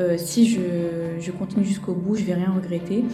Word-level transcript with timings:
Euh, 0.00 0.16
si 0.16 0.48
je, 0.48 0.60
je 1.18 1.30
continue 1.30 1.64
jusqu'au 1.64 1.92
bout, 1.92 2.16
je 2.16 2.24
vais 2.24 2.34
rien 2.34 2.52
regretter. 2.54 3.04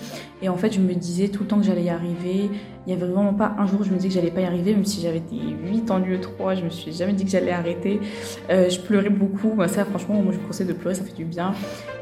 Et 0.40 0.48
en 0.48 0.56
fait, 0.56 0.72
je 0.72 0.80
me 0.80 0.94
disais 0.94 1.28
tout 1.28 1.42
le 1.42 1.48
temps 1.48 1.58
que 1.58 1.64
j'allais 1.64 1.84
y 1.84 1.90
arriver. 1.90 2.48
Il 2.86 2.94
n'y 2.94 3.02
avait 3.02 3.10
vraiment 3.10 3.34
pas 3.34 3.56
un 3.58 3.66
jour 3.66 3.80
où 3.80 3.84
je 3.84 3.90
me 3.90 3.96
disais 3.96 4.08
que 4.08 4.14
j'allais 4.14 4.30
pas 4.30 4.42
y 4.42 4.44
arriver, 4.44 4.72
même 4.72 4.84
si 4.84 5.00
j'avais 5.00 5.18
des 5.18 5.56
8 5.68 5.90
en 5.90 5.98
lieu 5.98 6.20
3, 6.20 6.54
je 6.54 6.62
me 6.62 6.70
suis 6.70 6.92
jamais 6.92 7.14
dit 7.14 7.24
que 7.24 7.30
j'allais 7.30 7.50
arrêter. 7.50 8.00
Euh, 8.48 8.70
je 8.70 8.78
pleurais 8.78 9.10
beaucoup. 9.10 9.54
Bah, 9.56 9.66
ça, 9.66 9.84
franchement, 9.84 10.22
moi, 10.22 10.32
je 10.32 10.38
vous 10.38 10.46
conseille 10.46 10.68
de 10.68 10.72
pleurer, 10.72 10.94
ça 10.94 11.02
fait 11.02 11.16
du 11.16 11.24
bien. 11.24 11.52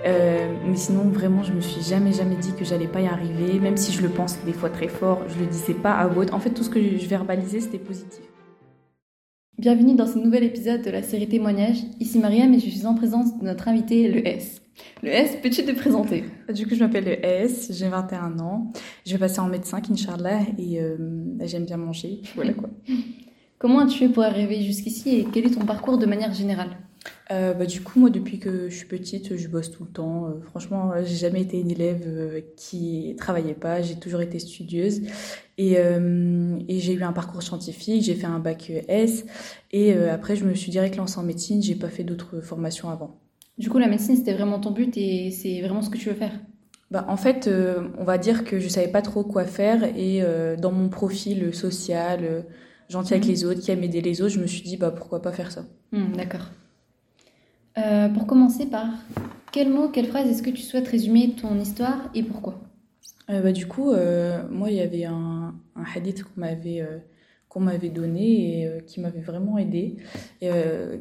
Euh, 0.06 0.46
mais 0.66 0.76
sinon, 0.76 1.04
vraiment, 1.04 1.42
je 1.42 1.52
me 1.52 1.60
suis 1.60 1.82
jamais, 1.82 2.12
jamais 2.12 2.36
dit 2.36 2.52
que 2.52 2.66
j'allais 2.66 2.88
pas 2.88 3.00
y 3.00 3.06
arriver. 3.06 3.58
Même 3.60 3.78
si 3.78 3.92
je 3.92 4.02
le 4.02 4.10
pense 4.10 4.38
des 4.44 4.52
fois 4.52 4.68
très 4.68 4.88
fort, 4.88 5.22
je 5.28 5.38
le 5.38 5.46
disais 5.46 5.74
pas 5.74 5.92
à 5.92 6.06
voix 6.06 6.26
En 6.32 6.38
fait, 6.38 6.50
tout 6.50 6.62
ce 6.62 6.70
que 6.70 6.80
je 6.80 7.08
verbalisais, 7.08 7.60
c'était 7.60 7.78
positif. 7.78 8.33
Bienvenue 9.56 9.94
dans 9.94 10.08
ce 10.08 10.18
nouvel 10.18 10.42
épisode 10.42 10.82
de 10.82 10.90
la 10.90 11.00
série 11.04 11.28
Témoignages. 11.28 11.78
Ici 12.00 12.18
Mariam 12.18 12.52
et 12.52 12.58
je 12.58 12.68
suis 12.68 12.86
en 12.86 12.96
présence 12.96 13.38
de 13.38 13.44
notre 13.44 13.68
invité, 13.68 14.08
le 14.08 14.26
S. 14.26 14.60
Le 15.00 15.10
S, 15.10 15.36
peux-tu 15.40 15.64
te 15.64 15.70
présenter? 15.70 16.24
Du 16.52 16.66
coup, 16.66 16.74
je 16.74 16.80
m'appelle 16.80 17.04
le 17.04 17.24
S, 17.24 17.70
j'ai 17.70 17.88
21 17.88 18.40
ans. 18.40 18.72
Je 19.06 19.12
vais 19.12 19.18
passer 19.18 19.38
en 19.38 19.46
médecin, 19.46 19.80
Inch'Allah, 19.88 20.40
et 20.58 20.80
euh, 20.80 20.96
j'aime 21.42 21.66
bien 21.66 21.76
manger. 21.76 22.22
Voilà 22.34 22.52
quoi. 22.52 22.68
Comment 23.60 23.78
as-tu 23.78 23.96
fait 23.96 24.08
pour 24.08 24.24
arriver 24.24 24.60
jusqu'ici 24.60 25.20
et 25.20 25.26
quel 25.32 25.46
est 25.46 25.54
ton 25.54 25.64
parcours 25.64 25.98
de 25.98 26.06
manière 26.06 26.34
générale? 26.34 26.76
Euh, 27.30 27.54
bah, 27.54 27.64
du 27.64 27.80
coup, 27.80 28.00
moi, 28.00 28.10
depuis 28.10 28.38
que 28.38 28.68
je 28.68 28.74
suis 28.76 28.86
petite, 28.86 29.36
je 29.36 29.48
bosse 29.48 29.70
tout 29.70 29.84
le 29.84 29.90
temps. 29.90 30.26
Euh, 30.26 30.40
franchement, 30.42 30.92
j'ai 31.04 31.16
jamais 31.16 31.40
été 31.40 31.58
une 31.58 31.70
élève 31.70 32.02
euh, 32.06 32.40
qui 32.56 33.14
travaillait 33.16 33.54
pas. 33.54 33.80
J'ai 33.80 33.94
toujours 33.94 34.20
été 34.20 34.38
studieuse. 34.38 35.02
Et, 35.56 35.78
euh, 35.78 36.58
et 36.68 36.80
j'ai 36.80 36.92
eu 36.92 37.02
un 37.02 37.12
parcours 37.12 37.42
scientifique. 37.42 38.02
J'ai 38.02 38.14
fait 38.14 38.26
un 38.26 38.40
bac 38.40 38.70
S. 38.88 39.24
Et 39.72 39.94
après, 39.94 40.36
je 40.36 40.44
me 40.44 40.54
suis 40.54 40.70
direct 40.70 40.96
lancée 40.96 41.18
en 41.18 41.22
médecine. 41.22 41.62
J'ai 41.62 41.74
pas 41.74 41.88
fait 41.88 42.04
d'autres 42.04 42.40
formations 42.40 42.90
avant. 42.90 43.18
Du 43.56 43.70
coup, 43.70 43.78
la 43.78 43.88
médecine, 43.88 44.16
c'était 44.16 44.34
vraiment 44.34 44.58
ton 44.60 44.72
but 44.72 44.96
et 44.96 45.30
c'est 45.30 45.60
vraiment 45.62 45.82
ce 45.82 45.90
que 45.90 45.98
tu 45.98 46.08
veux 46.08 46.14
faire? 46.14 46.32
Bah, 46.90 47.06
en 47.08 47.16
fait, 47.16 47.48
on 47.98 48.04
va 48.04 48.18
dire 48.18 48.44
que 48.44 48.58
je 48.60 48.68
savais 48.68 48.88
pas 48.88 49.02
trop 49.02 49.24
quoi 49.24 49.44
faire 49.44 49.84
et 49.96 50.22
dans 50.58 50.72
mon 50.72 50.88
profil 50.88 51.54
social, 51.54 52.44
gentil 52.88 53.14
avec 53.14 53.24
mhm. 53.24 53.30
les 53.30 53.44
autres, 53.44 53.60
qui 53.60 53.70
aime 53.70 53.82
aider 53.82 54.00
les 54.00 54.22
autres, 54.22 54.34
je 54.34 54.40
me 54.40 54.46
suis 54.46 54.62
dit 54.62 54.76
bah 54.76 54.90
pourquoi 54.90 55.22
pas 55.22 55.32
faire 55.32 55.50
ça. 55.50 55.64
Hmm, 55.92 56.12
d'accord. 56.16 56.50
Euh, 57.76 58.08
pour 58.08 58.26
commencer 58.26 58.66
par 58.66 58.86
quel 59.52 59.68
mot, 59.68 59.88
quelle 59.88 60.06
phrase 60.06 60.28
est-ce 60.28 60.42
que 60.42 60.50
tu 60.50 60.62
souhaites 60.62 60.86
résumer 60.88 61.34
ton 61.34 61.58
histoire 61.58 62.08
et 62.14 62.22
pourquoi? 62.22 62.60
Euh, 63.30 63.40
bah, 63.42 63.52
Du 63.52 63.66
coup, 63.66 63.90
euh, 63.90 64.42
moi, 64.50 64.70
il 64.70 64.76
y 64.76 64.80
avait 64.80 65.04
un, 65.04 65.54
hadith 65.94 66.22
qu'on 66.22 66.40
m'avait 66.40 66.86
qu'on 67.48 67.60
m'avait 67.60 67.90
donné 67.90 68.62
et 68.62 68.84
qui 68.84 69.00
m'avait 69.00 69.20
vraiment 69.20 69.58
aidé, 69.58 69.96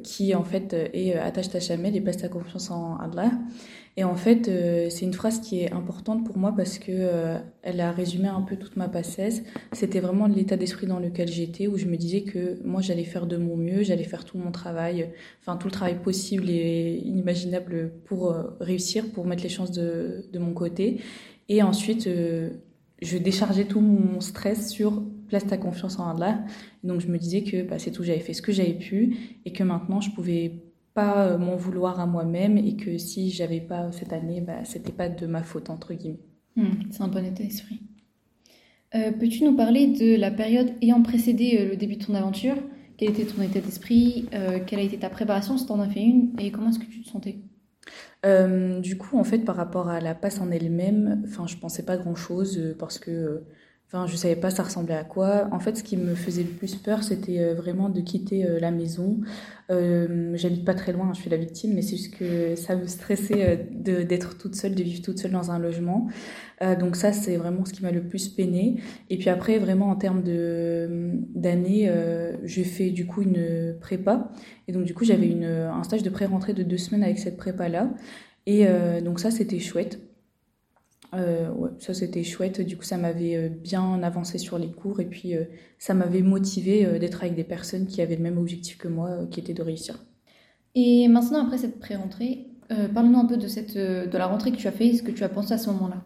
qui 0.04 0.36
en 0.36 0.44
fait 0.44 0.74
est 0.94 1.16
attache 1.16 1.50
ta 1.50 1.60
chamel 1.60 1.96
et 1.96 2.02
place 2.02 2.18
ta 2.18 2.28
confiance 2.28 2.70
en 2.70 2.98
Allah. 2.98 3.32
Et 3.96 4.04
en 4.04 4.16
fait, 4.16 4.48
euh, 4.48 4.90
c'est 4.90 5.06
une 5.06 5.14
phrase 5.14 5.40
qui 5.40 5.62
est 5.62 5.72
importante 5.72 6.26
pour 6.26 6.38
moi 6.38 6.54
parce 6.56 6.80
que 6.80 6.92
euh, 6.92 7.38
elle 7.62 7.80
a 7.80 7.92
résumé 7.92 8.28
un 8.28 8.42
peu 8.42 8.56
toute 8.56 8.76
ma 8.76 8.90
passesse. 8.90 9.44
C'était 9.72 10.00
vraiment 10.00 10.26
l'état 10.26 10.58
d'esprit 10.58 10.88
dans 10.88 11.00
lequel 11.00 11.28
j'étais, 11.28 11.68
où 11.68 11.78
je 11.78 11.86
me 11.86 11.96
disais 11.96 12.22
que 12.22 12.60
moi 12.64 12.82
j'allais 12.82 13.04
faire 13.04 13.28
de 13.28 13.38
mon 13.38 13.56
mieux, 13.56 13.84
j'allais 13.84 14.04
faire 14.04 14.26
tout 14.26 14.40
mon 14.40 14.52
travail, 14.52 15.12
enfin 15.42 15.58
tout 15.58 15.68
le 15.68 15.72
travail 15.72 16.02
possible 16.02 16.50
et 16.50 17.02
inimaginable 17.06 17.92
pour 18.06 18.32
euh, 18.32 18.58
réussir, 18.60 19.12
pour 19.12 19.26
mettre 19.26 19.44
les 19.44 19.50
chances 19.50 19.72
de, 19.72 20.26
de 20.32 20.40
mon 20.40 20.54
côté. 20.54 21.00
Et 21.50 21.62
ensuite, 21.62 22.10
je 23.02 23.18
déchargeais 23.18 23.66
tout 23.66 23.82
mon 23.82 24.22
stress 24.22 24.70
sur 24.70 25.04
place 25.28 25.46
ta 25.46 25.58
confiance 25.58 26.00
en 26.00 26.10
Allah. 26.10 26.44
Donc 26.84 27.02
je 27.02 27.08
me 27.08 27.18
disais 27.18 27.44
que 27.44 27.62
bah, 27.64 27.78
c'est 27.78 27.92
tout, 27.92 28.04
j'avais 28.04 28.22
fait 28.22 28.34
ce 28.34 28.42
que 28.42 28.52
j'avais 28.52 28.74
pu 28.74 29.40
et 29.46 29.52
que 29.52 29.64
maintenant 29.64 30.02
je 30.02 30.10
pouvais 30.12 30.64
pas 30.94 31.28
euh, 31.28 31.38
m'en 31.38 31.56
vouloir 31.56 32.00
à 32.00 32.06
moi-même 32.06 32.58
et 32.58 32.76
que 32.76 32.98
si 32.98 33.32
j'avais 33.32 33.62
pas 33.62 33.92
cette 33.92 34.14
année, 34.14 34.42
bah, 34.42 34.64
c'était 34.64 34.92
pas 34.92 35.10
de 35.10 35.26
ma 35.26 35.44
faute, 35.44 35.70
entre 35.70 35.94
guillemets. 35.94 36.20
Hmm, 36.56 36.92
c'est 36.92 37.02
un 37.02 37.08
bon 37.08 37.26
état 37.26 37.44
d'esprit. 37.44 37.82
Euh, 38.96 39.12
peux-tu 39.12 39.44
nous 39.44 39.56
parler 39.56 39.88
de 39.88 40.16
la 40.16 40.30
période 40.30 40.72
ayant 40.82 41.02
précédé 41.02 41.58
euh, 41.60 41.70
le 41.70 41.78
début 41.78 41.96
de 41.96 42.06
ton 42.06 42.14
aventure? 42.14 42.56
Quel 42.98 43.10
était 43.10 43.26
ton 43.26 43.42
état 43.42 43.60
d'esprit? 43.60 44.28
Quelle 44.68 44.80
a 44.80 44.84
été 44.84 45.00
ta 45.00 45.10
préparation? 45.10 45.58
Si 45.58 45.66
tu 45.66 45.72
en 45.72 45.80
as 45.80 45.90
fait 45.90 46.04
une 46.04 46.32
Et 46.40 46.52
comment 46.52 46.70
est-ce 46.70 46.78
que 46.78 46.86
tu 46.86 47.02
te 47.02 47.10
sentais? 47.10 47.40
Du 48.84 48.98
coup, 48.98 49.18
en 49.18 49.24
fait, 49.24 49.40
par 49.40 49.56
rapport 49.56 49.90
à 49.90 50.00
la 50.00 50.14
passe 50.14 50.40
en 50.40 50.52
elle-même, 50.52 51.24
enfin, 51.26 51.48
je 51.48 51.58
pensais 51.58 51.84
pas 51.84 51.98
grand-chose 51.98 52.76
parce 52.78 53.00
que 53.00 53.42
Enfin, 53.96 54.08
je 54.08 54.16
savais 54.16 54.36
pas 54.36 54.50
ça 54.50 54.64
ressemblait 54.64 54.96
à 54.96 55.04
quoi. 55.04 55.48
En 55.52 55.60
fait, 55.60 55.78
ce 55.78 55.84
qui 55.84 55.98
me 55.98 56.16
faisait 56.16 56.42
le 56.42 56.50
plus 56.50 56.76
peur, 56.76 57.04
c'était 57.04 57.40
euh, 57.40 57.54
vraiment 57.54 57.90
de 57.90 58.02
quitter 58.02 58.44
euh, 58.44 58.60
la 58.60 58.72
maison. 58.72 59.20
Euh, 59.70 60.32
J'habite 60.36 60.66
pas 60.66 60.74
très 60.74 60.94
loin, 60.94 61.12
je 61.14 61.22
suis 61.22 61.30
la 61.30 61.38
victime, 61.38 61.76
mais 61.76 61.84
c'est 61.84 61.98
juste 61.98 62.16
que 62.18 62.56
ça 62.56 62.76
me 62.76 62.88
stressait 62.88 63.60
euh, 63.86 64.04
d'être 64.04 64.36
toute 64.40 64.56
seule, 64.56 64.74
de 64.74 64.82
vivre 64.82 65.04
toute 65.04 65.20
seule 65.20 65.30
dans 65.30 65.52
un 65.52 65.60
logement. 65.60 66.08
Euh, 66.64 66.76
donc 66.76 66.96
ça, 66.96 67.14
c'est 67.14 67.38
vraiment 67.38 67.66
ce 67.66 67.74
qui 67.74 67.84
m'a 67.84 67.92
le 67.92 68.02
plus 68.02 68.30
peiné. 68.30 68.82
Et 69.12 69.18
puis 69.20 69.30
après, 69.30 69.60
vraiment 69.60 69.92
en 69.92 69.96
termes 69.96 70.24
de 70.24 71.12
d'années, 71.36 71.92
j'ai 72.46 72.64
fait 72.64 72.90
du 72.90 73.06
coup 73.06 73.22
une 73.22 73.76
prépa. 73.80 74.32
Et 74.68 74.72
donc 74.72 74.86
du 74.86 74.96
coup, 74.96 75.06
j'avais 75.06 75.32
un 75.46 75.84
stage 75.84 76.02
de 76.02 76.10
pré-rentrée 76.10 76.54
de 76.54 76.64
deux 76.64 76.78
semaines 76.78 77.04
avec 77.04 77.20
cette 77.20 77.38
prépa 77.38 77.70
là. 77.70 77.92
Et 78.48 78.66
donc 79.04 79.20
ça, 79.20 79.30
c'était 79.30 79.60
chouette. 79.60 80.00
Euh, 81.16 81.50
ouais, 81.52 81.70
ça 81.80 81.94
c'était 81.94 82.24
chouette. 82.24 82.62
Du 82.62 82.78
coup, 82.78 82.84
ça 82.84 82.98
m'avait 82.98 83.36
euh, 83.36 83.50
bien 83.50 84.02
avancé 84.04 84.38
sur 84.38 84.58
les 84.58 84.72
cours 84.72 85.00
et 85.00 85.06
puis 85.06 85.36
euh, 85.36 85.44
ça 85.78 85.94
m'avait 85.94 86.22
motivé 86.22 87.00
d'être 87.00 87.24
avec 87.24 87.36
des 87.36 87.44
personnes 87.44 87.88
qui 87.88 88.02
avaient 88.02 88.16
le 88.16 88.24
même 88.24 88.38
objectif 88.38 88.78
que 88.78 88.88
moi, 88.88 89.28
qui 89.30 89.40
était 89.40 89.54
de 89.54 89.62
réussir. 89.62 90.04
Et 90.76 91.08
maintenant, 91.08 91.46
après 91.46 91.58
cette 91.58 91.80
pré-rentrée, 91.80 92.48
parle-nous 92.94 93.20
un 93.20 93.26
peu 93.26 93.38
de, 93.38 93.48
cette, 93.48 93.78
de 93.78 94.18
la 94.18 94.26
rentrée 94.26 94.52
que 94.52 94.58
tu 94.58 94.68
as 94.68 94.72
fait 94.72 94.88
et 94.88 94.96
ce 94.96 95.04
que 95.04 95.12
tu 95.12 95.24
as 95.24 95.30
pensé 95.30 95.54
à 95.54 95.58
ce 95.58 95.70
moment-là? 95.70 96.04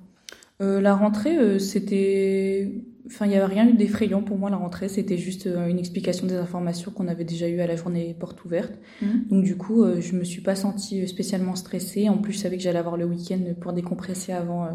la 0.59 0.95
rentrée, 0.95 1.59
c'était. 1.59 2.83
Enfin, 3.05 3.27
il 3.27 3.29
n'y 3.29 3.35
avait 3.35 3.45
rien 3.45 3.69
eu 3.69 3.73
d'effrayant 3.73 4.23
pour 4.23 4.37
moi, 4.39 4.49
la 4.49 4.57
rentrée. 4.57 4.89
C'était 4.89 5.17
juste 5.17 5.45
une 5.45 5.77
explication 5.77 6.25
des 6.25 6.33
informations 6.33 6.91
qu'on 6.91 7.07
avait 7.07 7.23
déjà 7.23 7.47
eues 7.47 7.61
à 7.61 7.67
la 7.67 7.75
journée 7.75 8.15
porte 8.19 8.43
ouverte. 8.43 8.73
Mmh. 9.01 9.05
Donc, 9.29 9.43
du 9.43 9.55
coup, 9.55 9.85
je 9.99 10.15
me 10.15 10.23
suis 10.23 10.41
pas 10.41 10.55
sentie 10.55 11.07
spécialement 11.07 11.55
stressée. 11.55 12.09
En 12.09 12.17
plus, 12.17 12.33
je 12.33 12.39
savais 12.39 12.57
que 12.57 12.63
j'allais 12.63 12.79
avoir 12.79 12.97
le 12.97 13.05
week-end 13.05 13.39
pour 13.61 13.71
décompresser 13.71 14.33
avant 14.33 14.67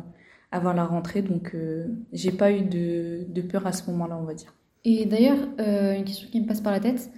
avant 0.52 0.72
la 0.72 0.84
rentrée. 0.84 1.22
Donc, 1.22 1.52
euh, 1.54 1.88
j'ai 2.12 2.30
pas 2.30 2.52
eu 2.52 2.62
de, 2.62 3.24
de, 3.28 3.42
peur 3.42 3.66
à 3.66 3.72
ce 3.72 3.90
moment-là, 3.90 4.16
on 4.16 4.24
va 4.24 4.34
dire. 4.34 4.54
Et 4.84 5.06
d'ailleurs, 5.06 5.38
euh, 5.60 5.94
une 5.96 6.04
question 6.04 6.28
qui 6.30 6.40
me 6.40 6.46
passe 6.46 6.60
par 6.60 6.72
la 6.72 6.80
tête 6.80 7.10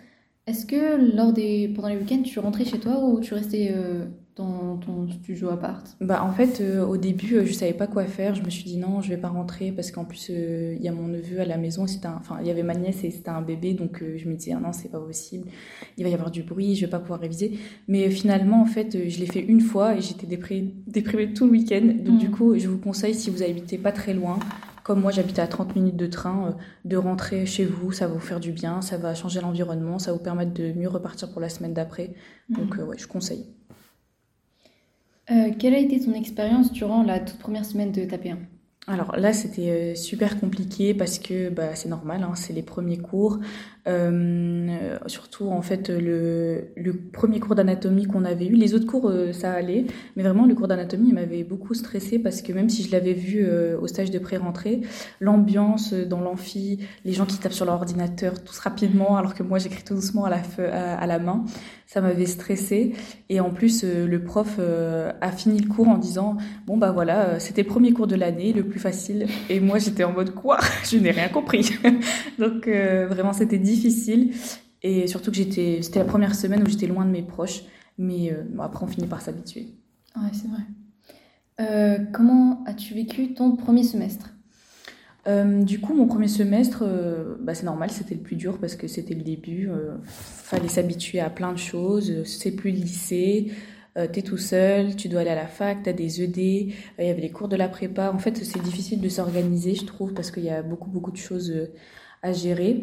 est-ce 0.46 0.66
que 0.66 1.16
lors 1.16 1.32
des, 1.32 1.68
pendant 1.68 1.88
les 1.88 1.96
week-ends, 1.96 2.22
tu 2.22 2.38
rentrais 2.38 2.64
chez 2.64 2.78
toi 2.78 3.02
ou 3.02 3.20
tu 3.20 3.32
restais 3.32 3.72
euh, 3.74 4.04
dans 4.36 4.76
ton 4.78 5.08
studio 5.08 5.50
appart 5.50 5.96
Bah 6.00 6.24
en 6.24 6.32
fait 6.32 6.60
euh, 6.60 6.84
au 6.84 6.96
début 6.96 7.36
euh, 7.36 7.44
je 7.44 7.52
savais 7.52 7.72
pas 7.72 7.86
quoi 7.86 8.04
faire, 8.04 8.34
je 8.34 8.42
me 8.42 8.50
suis 8.50 8.64
dit 8.64 8.76
non 8.76 9.00
je 9.00 9.08
vais 9.08 9.16
pas 9.16 9.28
rentrer 9.28 9.70
parce 9.70 9.90
qu'en 9.92 10.04
plus 10.04 10.28
il 10.30 10.82
y 10.82 10.88
a 10.88 10.92
mon 10.92 11.06
neveu 11.06 11.40
à 11.40 11.44
la 11.44 11.56
maison, 11.56 11.86
c'était 11.86 12.08
enfin 12.08 12.38
il 12.40 12.46
y 12.46 12.50
avait 12.50 12.62
ma 12.64 12.74
nièce 12.74 13.04
et 13.04 13.10
c'était 13.10 13.28
un 13.28 13.42
bébé 13.42 13.74
donc 13.74 14.02
je 14.16 14.28
me 14.28 14.34
disais 14.34 14.52
ah 14.56 14.60
non 14.60 14.72
c'est 14.72 14.90
pas 14.90 14.98
possible, 14.98 15.48
il 15.96 16.04
va 16.04 16.10
y 16.10 16.14
avoir 16.14 16.30
du 16.30 16.42
bruit, 16.42 16.74
je 16.74 16.86
vais 16.86 16.90
pas 16.90 16.98
pouvoir 16.98 17.20
réviser. 17.20 17.58
Mais 17.86 18.10
finalement 18.10 18.62
en 18.62 18.66
fait 18.66 19.08
je 19.08 19.20
l'ai 19.20 19.26
fait 19.26 19.42
une 19.42 19.60
fois 19.60 19.94
et 19.94 20.00
j'étais 20.00 20.26
déprimée, 20.26 20.74
déprimée 20.86 21.32
tout 21.32 21.46
le 21.46 21.52
week-end 21.52 21.86
donc 22.04 22.18
du 22.18 22.28
mm. 22.28 22.32
coup 22.32 22.58
je 22.58 22.68
vous 22.68 22.78
conseille 22.78 23.14
si 23.14 23.30
vous 23.30 23.42
habitez 23.42 23.78
pas 23.78 23.92
très 23.92 24.14
loin 24.14 24.38
comme 24.84 25.00
moi 25.00 25.10
j'habitais 25.10 25.40
à 25.40 25.46
30 25.46 25.76
minutes 25.76 25.96
de 25.96 26.06
train, 26.06 26.56
de 26.84 26.96
rentrer 26.98 27.46
chez 27.46 27.64
vous, 27.64 27.90
ça 27.90 28.06
va 28.06 28.12
vous 28.12 28.20
faire 28.20 28.38
du 28.38 28.52
bien, 28.52 28.82
ça 28.82 28.98
va 28.98 29.14
changer 29.14 29.40
l'environnement, 29.40 29.98
ça 29.98 30.10
va 30.10 30.18
vous 30.18 30.22
permettre 30.22 30.52
de 30.52 30.72
mieux 30.72 30.88
repartir 30.88 31.32
pour 31.32 31.40
la 31.40 31.48
semaine 31.48 31.72
d'après. 31.72 32.12
Donc 32.50 32.76
mm. 32.76 32.82
ouais, 32.82 32.98
je 32.98 33.06
conseille. 33.06 33.46
Euh, 35.30 35.50
quelle 35.58 35.74
a 35.74 35.78
été 35.78 36.00
ton 36.00 36.12
expérience 36.12 36.72
durant 36.72 37.02
la 37.02 37.18
toute 37.18 37.38
première 37.38 37.64
semaine 37.64 37.92
de 37.92 38.04
ta 38.04 38.16
P1 38.16 38.36
alors 38.86 39.16
là, 39.16 39.32
c'était 39.32 39.70
euh, 39.70 39.94
super 39.94 40.38
compliqué 40.38 40.92
parce 40.92 41.18
que 41.18 41.48
bah, 41.48 41.74
c'est 41.74 41.88
normal, 41.88 42.22
hein, 42.22 42.34
c'est 42.34 42.52
les 42.52 42.62
premiers 42.62 42.98
cours. 42.98 43.38
Euh, 43.86 44.98
surtout, 45.06 45.48
en 45.48 45.62
fait, 45.62 45.88
le, 45.88 46.68
le 46.76 46.92
premier 46.94 47.40
cours 47.40 47.54
d'anatomie 47.54 48.06
qu'on 48.06 48.24
avait 48.24 48.46
eu, 48.46 48.54
les 48.54 48.74
autres 48.74 48.86
cours, 48.86 49.08
euh, 49.08 49.32
ça 49.32 49.52
allait. 49.52 49.86
Mais 50.16 50.22
vraiment, 50.22 50.46
le 50.46 50.54
cours 50.54 50.68
d'anatomie, 50.68 51.12
m'avait 51.12 51.44
beaucoup 51.44 51.74
stressé 51.74 52.18
parce 52.18 52.42
que 52.42 52.52
même 52.52 52.68
si 52.68 52.82
je 52.82 52.92
l'avais 52.92 53.12
vu 53.12 53.46
au 53.80 53.86
stage 53.86 54.10
de 54.10 54.18
pré-rentrée, 54.18 54.80
l'ambiance 55.20 55.92
dans 55.92 56.20
l'amphi, 56.20 56.80
les 57.04 57.12
gens 57.12 57.26
qui 57.26 57.38
tapent 57.38 57.52
sur 57.52 57.66
leur 57.66 57.76
ordinateur 57.76 58.42
tous 58.42 58.58
rapidement, 58.58 59.16
alors 59.16 59.34
que 59.34 59.42
moi, 59.42 59.58
j'écris 59.58 59.84
tout 59.84 59.94
doucement 59.94 60.24
à 60.24 60.30
la, 60.30 60.42
à, 60.72 61.06
la 61.06 61.18
main, 61.18 61.44
ça 61.86 62.00
m'avait 62.00 62.26
stressé. 62.26 62.94
Et 63.28 63.40
en 63.40 63.50
plus, 63.50 63.84
le 63.84 64.22
prof 64.22 64.58
a 64.58 65.30
fini 65.32 65.60
le 65.60 65.68
cours 65.68 65.88
en 65.88 65.98
disant, 65.98 66.36
bon, 66.66 66.76
bah 66.76 66.90
voilà, 66.90 67.38
c'était 67.38 67.64
premier 67.64 67.92
cours 67.92 68.06
de 68.06 68.16
l'année, 68.16 68.52
le 68.52 68.62
facile. 68.78 69.26
Et 69.48 69.60
moi, 69.60 69.78
j'étais 69.78 70.04
en 70.04 70.12
mode 70.12 70.34
quoi? 70.34 70.58
Je 70.90 70.98
n'ai 70.98 71.10
rien 71.10 71.28
compris. 71.28 71.70
Donc, 72.38 72.68
euh, 72.68 73.06
vraiment, 73.08 73.32
c'était 73.32 73.58
difficile. 73.74 74.32
Et 74.82 75.06
surtout 75.06 75.30
que 75.30 75.36
j'étais, 75.36 75.80
c'était 75.82 75.98
la 75.98 76.04
première 76.04 76.34
semaine 76.34 76.62
où 76.62 76.66
j'étais 76.66 76.86
loin 76.86 77.04
de 77.04 77.10
mes 77.10 77.22
proches. 77.22 77.62
Mais 77.96 78.32
euh, 78.32 78.42
après, 78.60 78.84
on 78.84 78.88
finit 78.88 79.06
par 79.06 79.22
s'habituer. 79.22 79.68
Ouais, 80.16 80.30
c'est 80.32 80.48
vrai. 80.48 80.62
Euh, 81.60 82.04
comment 82.12 82.64
as-tu 82.66 82.94
vécu 82.94 83.34
ton 83.34 83.56
premier 83.56 83.82
semestre? 83.82 84.30
Du 85.26 85.80
coup, 85.80 85.94
mon 85.94 86.06
premier 86.06 86.28
semestre, 86.28 86.84
bah, 87.40 87.54
c'est 87.54 87.64
normal, 87.64 87.90
c'était 87.90 88.14
le 88.14 88.20
plus 88.20 88.36
dur 88.36 88.58
parce 88.58 88.76
que 88.76 88.86
c'était 88.86 89.14
le 89.14 89.22
début. 89.22 89.70
fallait 90.02 90.68
s'habituer 90.68 91.18
à 91.18 91.30
plein 91.30 91.50
de 91.52 91.58
choses. 91.58 92.24
C'est 92.24 92.50
plus 92.50 92.72
le 92.72 92.76
lycée. 92.76 93.50
Euh, 93.96 94.08
tu 94.12 94.18
es 94.18 94.22
tout 94.22 94.38
seul, 94.38 94.96
tu 94.96 95.08
dois 95.08 95.20
aller 95.20 95.30
à 95.30 95.36
la 95.36 95.46
fac, 95.46 95.84
tu 95.84 95.88
as 95.88 95.92
des 95.92 96.22
ED, 96.22 96.38
euh, 96.38 96.72
il 96.98 97.06
y 97.06 97.10
avait 97.10 97.20
les 97.20 97.30
cours 97.30 97.48
de 97.48 97.54
la 97.56 97.68
prépa. 97.68 98.10
En 98.12 98.18
fait, 98.18 98.36
c'est 98.44 98.60
difficile 98.60 99.00
de 99.00 99.08
s'organiser, 99.08 99.74
je 99.76 99.84
trouve, 99.84 100.14
parce 100.14 100.32
qu'il 100.32 100.44
y 100.44 100.50
a 100.50 100.62
beaucoup, 100.62 100.90
beaucoup 100.90 101.12
de 101.12 101.16
choses 101.16 101.50
euh, 101.50 101.72
gérer. 102.32 102.82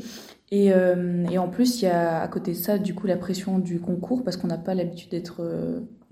Et, 0.53 0.65
et, 0.65 1.38
en 1.38 1.47
plus, 1.47 1.81
il 1.81 1.85
y 1.85 1.88
a 1.88 2.21
à 2.21 2.27
côté 2.27 2.53
ça, 2.53 2.77
du 2.77 2.93
coup, 2.93 3.07
la 3.07 3.15
pression 3.15 3.57
du 3.57 3.79
concours, 3.79 4.21
parce 4.23 4.35
qu'on 4.35 4.47
n'a 4.47 4.57
pas 4.57 4.75
l'habitude 4.75 5.09
d'être 5.09 5.41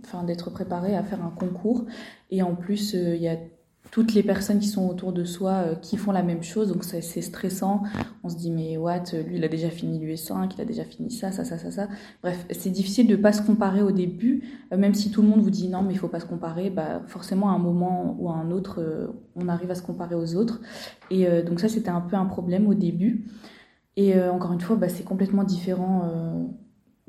enfin, 0.06 0.24
d'être 0.24 0.50
préparé 0.50 0.96
à 0.96 1.04
faire 1.04 1.22
un 1.24 1.30
concours. 1.30 1.86
Et 2.32 2.42
en 2.42 2.56
plus, 2.56 2.94
il 2.94 3.22
y 3.22 3.28
a 3.28 3.36
toutes 3.92 4.14
les 4.14 4.24
personnes 4.24 4.60
qui 4.60 4.68
sont 4.68 4.88
autour 4.88 5.14
de 5.14 5.24
soi 5.24 5.52
euh, 5.52 5.76
qui 5.76 5.98
font 5.98 6.12
la 6.12 6.24
même 6.24 6.44
chose, 6.44 6.70
donc 6.70 6.84
c'est 6.84 7.02
stressant. 7.22 7.84
On 8.24 8.30
se 8.30 8.38
dit 8.38 8.52
mais 8.52 8.78
what, 8.78 9.04
lui 9.28 9.38
il 9.38 9.44
a 9.44 9.48
déjà 9.48 9.70
fini 9.70 10.00
l'UE5, 10.00 10.52
il 10.56 10.62
a 10.62 10.66
déjà 10.66 10.84
fini 10.84 11.12
ça, 11.12 11.32
ça, 11.32 11.44
ça, 11.44 11.58
ça, 11.58 11.72
ça. 11.72 11.88
Bref, 12.22 12.46
c'est 12.52 12.70
difficile 12.70 13.08
de 13.08 13.16
pas 13.16 13.34
se 13.34 13.42
comparer 13.42 13.82
au 13.82 13.92
début, 13.92 14.44
euh, 14.72 14.78
même 14.78 14.94
si 14.94 15.12
tout 15.12 15.22
le 15.22 15.28
monde 15.28 15.42
vous 15.42 15.50
dit 15.50 15.70
non 15.70 15.82
mais 15.82 15.94
il 15.94 15.98
faut 15.98 16.08
pas 16.08 16.20
se 16.20 16.26
comparer, 16.26 16.70
bah 16.70 17.02
forcément 17.08 17.50
à 17.50 17.54
un 17.54 17.60
moment 17.60 18.16
ou 18.20 18.30
à 18.30 18.34
un 18.34 18.52
autre, 18.52 18.82
euh, 18.82 19.08
on 19.36 19.48
arrive 19.48 19.72
à 19.72 19.76
se 19.76 19.82
comparer 19.82 20.16
aux 20.16 20.36
autres. 20.36 20.62
Et 21.12 21.26
donc 21.44 21.60
ça 21.60 21.70
c'était 21.70 21.90
un 21.90 22.02
peu 22.02 22.16
un 22.16 22.26
problème 22.26 22.68
au 22.68 22.74
début. 22.74 23.26
Et 23.96 24.18
encore 24.22 24.54
une 24.54 24.62
fois, 24.62 24.76
bah, 24.76 24.88
c'est 24.90 25.04
complètement 25.04 25.44
différent 25.44 26.04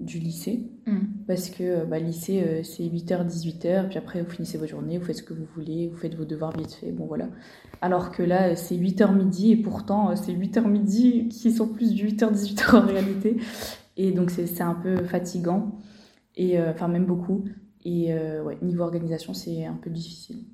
du 0.00 0.18
lycée. 0.18 0.64
Mm. 0.86 0.98
Parce 1.26 1.50
que 1.50 1.62
euh, 1.62 1.84
bah, 1.84 1.98
lycée, 1.98 2.42
euh, 2.42 2.62
c'est 2.62 2.82
8h, 2.82 3.26
18h, 3.26 3.88
puis 3.88 3.98
après, 3.98 4.22
vous 4.22 4.30
finissez 4.30 4.58
votre 4.58 4.70
journée, 4.70 4.98
vous 4.98 5.04
faites 5.04 5.18
ce 5.18 5.22
que 5.22 5.34
vous 5.34 5.46
voulez, 5.54 5.88
vous 5.88 5.96
faites 5.96 6.14
vos 6.14 6.24
devoirs 6.24 6.56
vite 6.56 6.72
fait, 6.72 6.90
bon 6.90 7.06
voilà. 7.06 7.28
Alors 7.82 8.10
que 8.10 8.22
là, 8.22 8.56
c'est 8.56 8.76
8h 8.76 9.14
midi, 9.14 9.52
et 9.52 9.56
pourtant, 9.56 10.10
euh, 10.10 10.14
c'est 10.16 10.32
8h 10.32 10.66
midi 10.68 11.28
qui 11.28 11.52
sont 11.52 11.68
plus 11.68 11.94
du 11.94 12.08
8h, 12.08 12.32
18h 12.32 12.76
en 12.76 12.86
réalité. 12.86 13.36
Et 13.96 14.12
donc, 14.12 14.30
c'est 14.30 14.62
un 14.62 14.74
peu 14.74 15.04
fatigant, 15.04 15.78
et 16.34 16.58
enfin, 16.58 16.88
même 16.88 17.04
beaucoup. 17.04 17.44
Et 17.84 18.14
ouais, 18.14 18.56
niveau 18.62 18.84
organisation, 18.84 19.34
c'est 19.34 19.66
un 19.66 19.74
peu 19.74 19.90
difficile. 19.90 20.44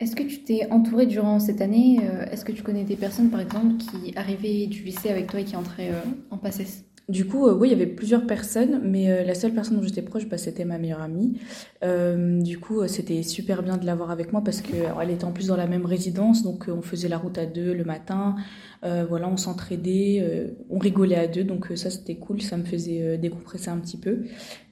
Est-ce 0.00 0.16
que 0.16 0.24
tu 0.24 0.42
t'es 0.42 0.68
entouré 0.72 1.06
durant 1.06 1.38
cette 1.38 1.60
année 1.60 2.00
Est-ce 2.32 2.44
que 2.44 2.50
tu 2.50 2.64
connais 2.64 2.82
des 2.82 2.96
personnes, 2.96 3.30
par 3.30 3.38
exemple, 3.38 3.76
qui 3.76 4.16
arrivaient 4.16 4.66
du 4.66 4.82
lycée 4.82 5.10
avec 5.10 5.28
toi 5.28 5.38
et 5.38 5.44
qui 5.44 5.54
entraient 5.54 5.92
en 6.30 6.38
PACES 6.38 6.87
du 7.08 7.26
coup, 7.26 7.46
euh, 7.46 7.54
oui, 7.54 7.68
il 7.68 7.70
y 7.70 7.74
avait 7.74 7.86
plusieurs 7.86 8.26
personnes, 8.26 8.82
mais 8.84 9.10
euh, 9.10 9.24
la 9.24 9.34
seule 9.34 9.54
personne 9.54 9.78
dont 9.78 9.82
j'étais 9.82 10.02
proche, 10.02 10.28
bah, 10.28 10.36
c'était 10.36 10.66
ma 10.66 10.76
meilleure 10.76 11.00
amie. 11.00 11.40
Euh, 11.82 12.38
du 12.42 12.58
coup, 12.58 12.86
c'était 12.86 13.22
super 13.22 13.62
bien 13.62 13.78
de 13.78 13.86
l'avoir 13.86 14.10
avec 14.10 14.30
moi 14.30 14.42
parce 14.44 14.60
qu'elle 14.60 15.10
était 15.10 15.24
en 15.24 15.32
plus 15.32 15.46
dans 15.46 15.56
la 15.56 15.66
même 15.66 15.86
résidence, 15.86 16.42
donc 16.42 16.66
on 16.68 16.82
faisait 16.82 17.08
la 17.08 17.16
route 17.16 17.38
à 17.38 17.46
deux 17.46 17.72
le 17.72 17.84
matin. 17.84 18.36
voilà, 18.82 19.28
on 19.28 19.38
s'entraidait, 19.38 20.54
on 20.68 20.78
rigolait 20.78 21.16
à 21.16 21.26
deux, 21.26 21.44
donc 21.44 21.72
ça 21.76 21.90
c'était 21.90 22.16
cool, 22.16 22.42
ça 22.42 22.56
me 22.56 22.64
faisait 22.64 23.16
décompresser 23.16 23.70
un 23.70 23.78
petit 23.78 23.96
peu. 23.96 24.24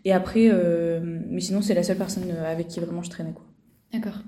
Et 0.04 0.12
après, 0.12 0.50
mais 1.02 1.40
sinon, 1.40 1.62
c'est 1.62 1.74
la 1.74 1.82
seule 1.82 1.96
personne 1.96 2.30
avec 2.30 2.68
qui 2.68 2.80
vraiment 2.80 3.02
je 3.02 3.10
traînais. 3.10 3.32
quoi. 3.32 3.44
D'accord. 3.92 4.22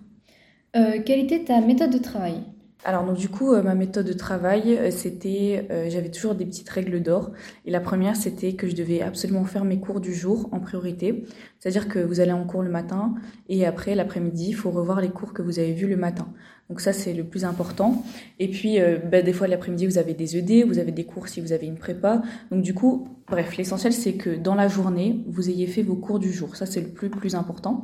quelle 1.04 1.20
était 1.20 1.44
ta 1.44 1.60
méthode 1.60 1.90
de 1.90 1.98
travail? 1.98 2.42
Alors 2.84 3.04
donc 3.04 3.16
du 3.16 3.28
coup, 3.28 3.52
euh, 3.52 3.62
ma 3.62 3.74
méthode 3.74 4.06
de 4.06 4.12
travail, 4.12 4.76
euh, 4.78 4.90
c'était, 4.92 5.66
euh, 5.70 5.90
j'avais 5.90 6.10
toujours 6.10 6.36
des 6.36 6.46
petites 6.46 6.68
règles 6.68 7.02
d'or. 7.02 7.32
Et 7.66 7.72
la 7.72 7.80
première, 7.80 8.14
c'était 8.14 8.52
que 8.54 8.68
je 8.68 8.76
devais 8.76 9.02
absolument 9.02 9.44
faire 9.44 9.64
mes 9.64 9.80
cours 9.80 10.00
du 10.00 10.14
jour 10.14 10.48
en 10.52 10.60
priorité. 10.60 11.24
C'est-à-dire 11.58 11.88
que 11.88 11.98
vous 11.98 12.20
allez 12.20 12.32
en 12.32 12.44
cours 12.44 12.62
le 12.62 12.70
matin 12.70 13.14
et 13.48 13.66
après 13.66 13.96
l'après-midi, 13.96 14.50
il 14.50 14.54
faut 14.54 14.70
revoir 14.70 15.00
les 15.00 15.10
cours 15.10 15.32
que 15.32 15.42
vous 15.42 15.58
avez 15.58 15.72
vus 15.72 15.88
le 15.88 15.96
matin. 15.96 16.28
Donc 16.68 16.80
ça, 16.80 16.92
c'est 16.92 17.14
le 17.14 17.24
plus 17.24 17.44
important. 17.44 18.04
Et 18.38 18.48
puis, 18.48 18.78
bah, 19.10 19.22
des 19.22 19.32
fois, 19.32 19.46
l'après-midi, 19.46 19.86
vous 19.86 19.98
avez 19.98 20.12
des 20.14 20.36
ED, 20.36 20.66
vous 20.66 20.78
avez 20.78 20.92
des 20.92 21.04
cours 21.04 21.28
si 21.28 21.40
vous 21.40 21.52
avez 21.52 21.66
une 21.66 21.78
prépa. 21.78 22.20
Donc 22.50 22.62
du 22.62 22.74
coup, 22.74 23.08
bref, 23.26 23.56
l'essentiel, 23.56 23.92
c'est 23.92 24.14
que 24.14 24.36
dans 24.36 24.54
la 24.54 24.68
journée, 24.68 25.24
vous 25.26 25.48
ayez 25.48 25.66
fait 25.66 25.82
vos 25.82 25.96
cours 25.96 26.18
du 26.18 26.30
jour. 26.30 26.56
Ça, 26.56 26.66
c'est 26.66 26.82
le 26.82 26.88
plus, 26.88 27.08
plus 27.08 27.34
important. 27.34 27.82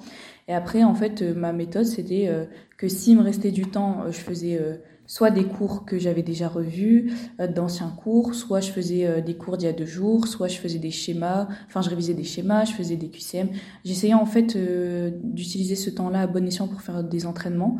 Et 0.48 0.54
après, 0.54 0.84
en 0.84 0.94
fait, 0.94 1.22
ma 1.22 1.54
méthode, 1.54 1.86
c'était 1.86 2.30
que 2.76 2.88
s'il 2.88 3.16
me 3.16 3.22
restait 3.22 3.52
du 3.52 3.66
temps, 3.66 4.04
je 4.10 4.18
faisais 4.18 4.60
soit 5.06 5.30
des 5.30 5.44
cours 5.44 5.84
que 5.84 5.98
j'avais 5.98 6.22
déjà 6.22 6.48
revus, 6.48 7.12
euh, 7.40 7.46
d'anciens 7.46 7.90
cours, 7.90 8.34
soit 8.34 8.60
je 8.60 8.70
faisais 8.70 9.06
euh, 9.06 9.20
des 9.20 9.34
cours 9.34 9.56
d'il 9.56 9.66
y 9.66 9.68
a 9.68 9.72
deux 9.72 9.86
jours, 9.86 10.26
soit 10.26 10.48
je 10.48 10.58
faisais 10.58 10.78
des 10.78 10.90
schémas, 10.90 11.48
enfin 11.66 11.82
je 11.82 11.90
révisais 11.90 12.14
des 12.14 12.24
schémas, 12.24 12.64
je 12.64 12.72
faisais 12.72 12.96
des 12.96 13.08
QCM. 13.08 13.48
J'essayais 13.84 14.14
en 14.14 14.26
fait 14.26 14.56
euh, 14.56 15.10
d'utiliser 15.22 15.76
ce 15.76 15.90
temps-là 15.90 16.22
à 16.22 16.26
bon 16.26 16.46
escient 16.46 16.68
pour 16.68 16.80
faire 16.80 17.04
des 17.04 17.26
entraînements. 17.26 17.78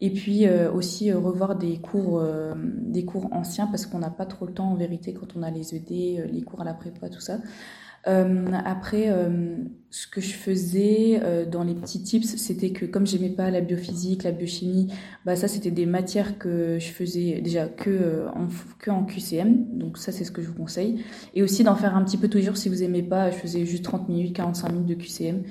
Et 0.00 0.10
puis 0.10 0.46
aussi 0.74 1.10
revoir 1.10 1.56
des 1.56 1.78
cours, 1.78 2.22
des 2.54 3.04
cours 3.06 3.32
anciens 3.32 3.66
parce 3.66 3.86
qu'on 3.86 3.98
n'a 3.98 4.10
pas 4.10 4.26
trop 4.26 4.46
le 4.46 4.52
temps 4.52 4.70
en 4.70 4.74
vérité 4.74 5.14
quand 5.14 5.36
on 5.36 5.42
a 5.42 5.50
les 5.50 5.74
ED, 5.74 6.30
les 6.30 6.42
cours 6.42 6.60
à 6.60 6.64
la 6.64 6.74
prépa, 6.74 7.08
tout 7.08 7.20
ça. 7.20 7.38
Euh, 8.08 8.46
après, 8.64 9.08
euh, 9.08 9.56
ce 9.90 10.06
que 10.06 10.20
je 10.20 10.32
faisais 10.32 11.20
euh, 11.24 11.44
dans 11.44 11.64
les 11.64 11.74
petits 11.74 12.02
tips, 12.02 12.36
c'était 12.36 12.70
que 12.70 12.86
comme 12.86 13.04
j'aimais 13.04 13.30
pas 13.30 13.50
la 13.50 13.60
biophysique, 13.60 14.22
la 14.22 14.30
biochimie, 14.30 14.92
bah 15.24 15.34
ça 15.34 15.48
c'était 15.48 15.72
des 15.72 15.86
matières 15.86 16.38
que 16.38 16.78
je 16.78 16.88
faisais 16.88 17.40
déjà 17.40 17.66
que 17.66 18.26
en, 18.34 18.46
que 18.78 18.90
en 18.92 19.04
QCM. 19.04 19.76
Donc 19.76 19.98
ça 19.98 20.12
c'est 20.12 20.22
ce 20.22 20.30
que 20.30 20.40
je 20.40 20.48
vous 20.48 20.54
conseille. 20.54 21.04
Et 21.34 21.42
aussi 21.42 21.64
d'en 21.64 21.74
faire 21.74 21.96
un 21.96 22.04
petit 22.04 22.16
peu 22.16 22.28
tous 22.28 22.38
les 22.38 22.44
jours 22.44 22.56
si 22.56 22.68
vous 22.68 22.84
aimez 22.84 23.02
pas. 23.02 23.30
Je 23.30 23.36
faisais 23.36 23.66
juste 23.66 23.84
30 23.84 24.08
minutes, 24.08 24.36
45 24.36 24.72
minutes 24.72 24.86
de 24.86 24.94
QCM. 24.94 25.42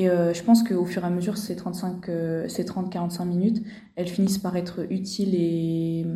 Et 0.00 0.06
je 0.06 0.42
pense 0.44 0.62
qu'au 0.62 0.84
fur 0.86 1.02
et 1.02 1.06
à 1.06 1.10
mesure, 1.10 1.36
ces 1.36 1.56
35, 1.56 2.06
ces 2.48 2.64
30-45 2.64 3.26
minutes, 3.26 3.62
elles 3.96 4.08
finissent 4.08 4.38
par 4.38 4.56
être 4.56 4.86
utiles 4.90 5.34
et 5.34 6.06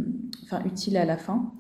enfin 0.44 0.62
utiles 0.64 0.96
à 0.96 1.04
la 1.04 1.16
fin. 1.16 1.52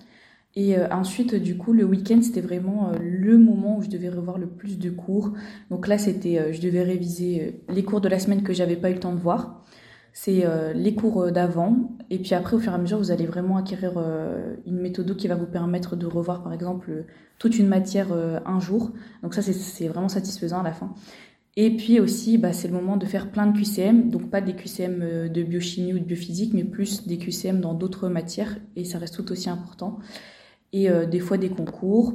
Et 0.56 0.78
euh, 0.78 0.88
ensuite, 0.90 1.34
du 1.34 1.56
coup, 1.56 1.72
le 1.72 1.84
week-end, 1.84 2.20
c'était 2.22 2.40
vraiment 2.40 2.90
euh, 2.90 2.98
le 3.00 3.38
moment 3.38 3.78
où 3.78 3.82
je 3.82 3.88
devais 3.88 4.08
revoir 4.08 4.38
le 4.38 4.46
plus 4.46 4.78
de 4.78 4.90
cours. 4.90 5.32
Donc 5.70 5.88
là, 5.88 5.98
c'était, 5.98 6.38
euh, 6.38 6.52
je 6.52 6.60
devais 6.60 6.82
réviser 6.82 7.60
les 7.68 7.82
cours 7.82 8.00
de 8.00 8.08
la 8.08 8.18
semaine 8.18 8.42
que 8.42 8.52
j'avais 8.52 8.76
pas 8.76 8.90
eu 8.90 8.94
le 8.94 9.00
temps 9.00 9.14
de 9.14 9.20
voir. 9.20 9.62
C'est 10.16 10.46
les 10.76 10.94
cours 10.94 11.32
d'avant. 11.32 11.90
Et 12.08 12.20
puis 12.20 12.36
après, 12.36 12.54
au 12.54 12.60
fur 12.60 12.70
et 12.70 12.74
à 12.76 12.78
mesure, 12.78 12.98
vous 12.98 13.10
allez 13.10 13.26
vraiment 13.26 13.56
acquérir 13.56 13.94
une 14.64 14.78
méthode 14.78 15.16
qui 15.16 15.26
va 15.26 15.34
vous 15.34 15.48
permettre 15.48 15.96
de 15.96 16.06
revoir, 16.06 16.44
par 16.44 16.52
exemple, 16.52 17.04
toute 17.40 17.58
une 17.58 17.66
matière 17.66 18.12
un 18.12 18.60
jour. 18.60 18.92
Donc 19.24 19.34
ça, 19.34 19.42
c'est 19.42 19.88
vraiment 19.88 20.08
satisfaisant 20.08 20.60
à 20.60 20.62
la 20.62 20.72
fin. 20.72 20.94
Et 21.56 21.76
puis 21.76 22.00
aussi, 22.00 22.36
bah, 22.36 22.52
c'est 22.52 22.66
le 22.66 22.74
moment 22.74 22.96
de 22.96 23.06
faire 23.06 23.30
plein 23.30 23.46
de 23.46 23.56
QCM, 23.56 24.10
donc 24.10 24.28
pas 24.28 24.40
des 24.40 24.54
QCM 24.54 25.28
de 25.28 25.42
biochimie 25.42 25.94
ou 25.94 25.98
de 26.00 26.04
biophysique, 26.04 26.52
mais 26.52 26.64
plus 26.64 27.06
des 27.06 27.16
QCM 27.18 27.60
dans 27.60 27.74
d'autres 27.74 28.08
matières, 28.08 28.58
et 28.74 28.84
ça 28.84 28.98
reste 28.98 29.14
tout 29.14 29.30
aussi 29.30 29.48
important 29.48 30.00
et 30.74 30.90
euh, 30.90 31.06
des 31.06 31.20
fois 31.20 31.38
des 31.38 31.48
concours. 31.48 32.14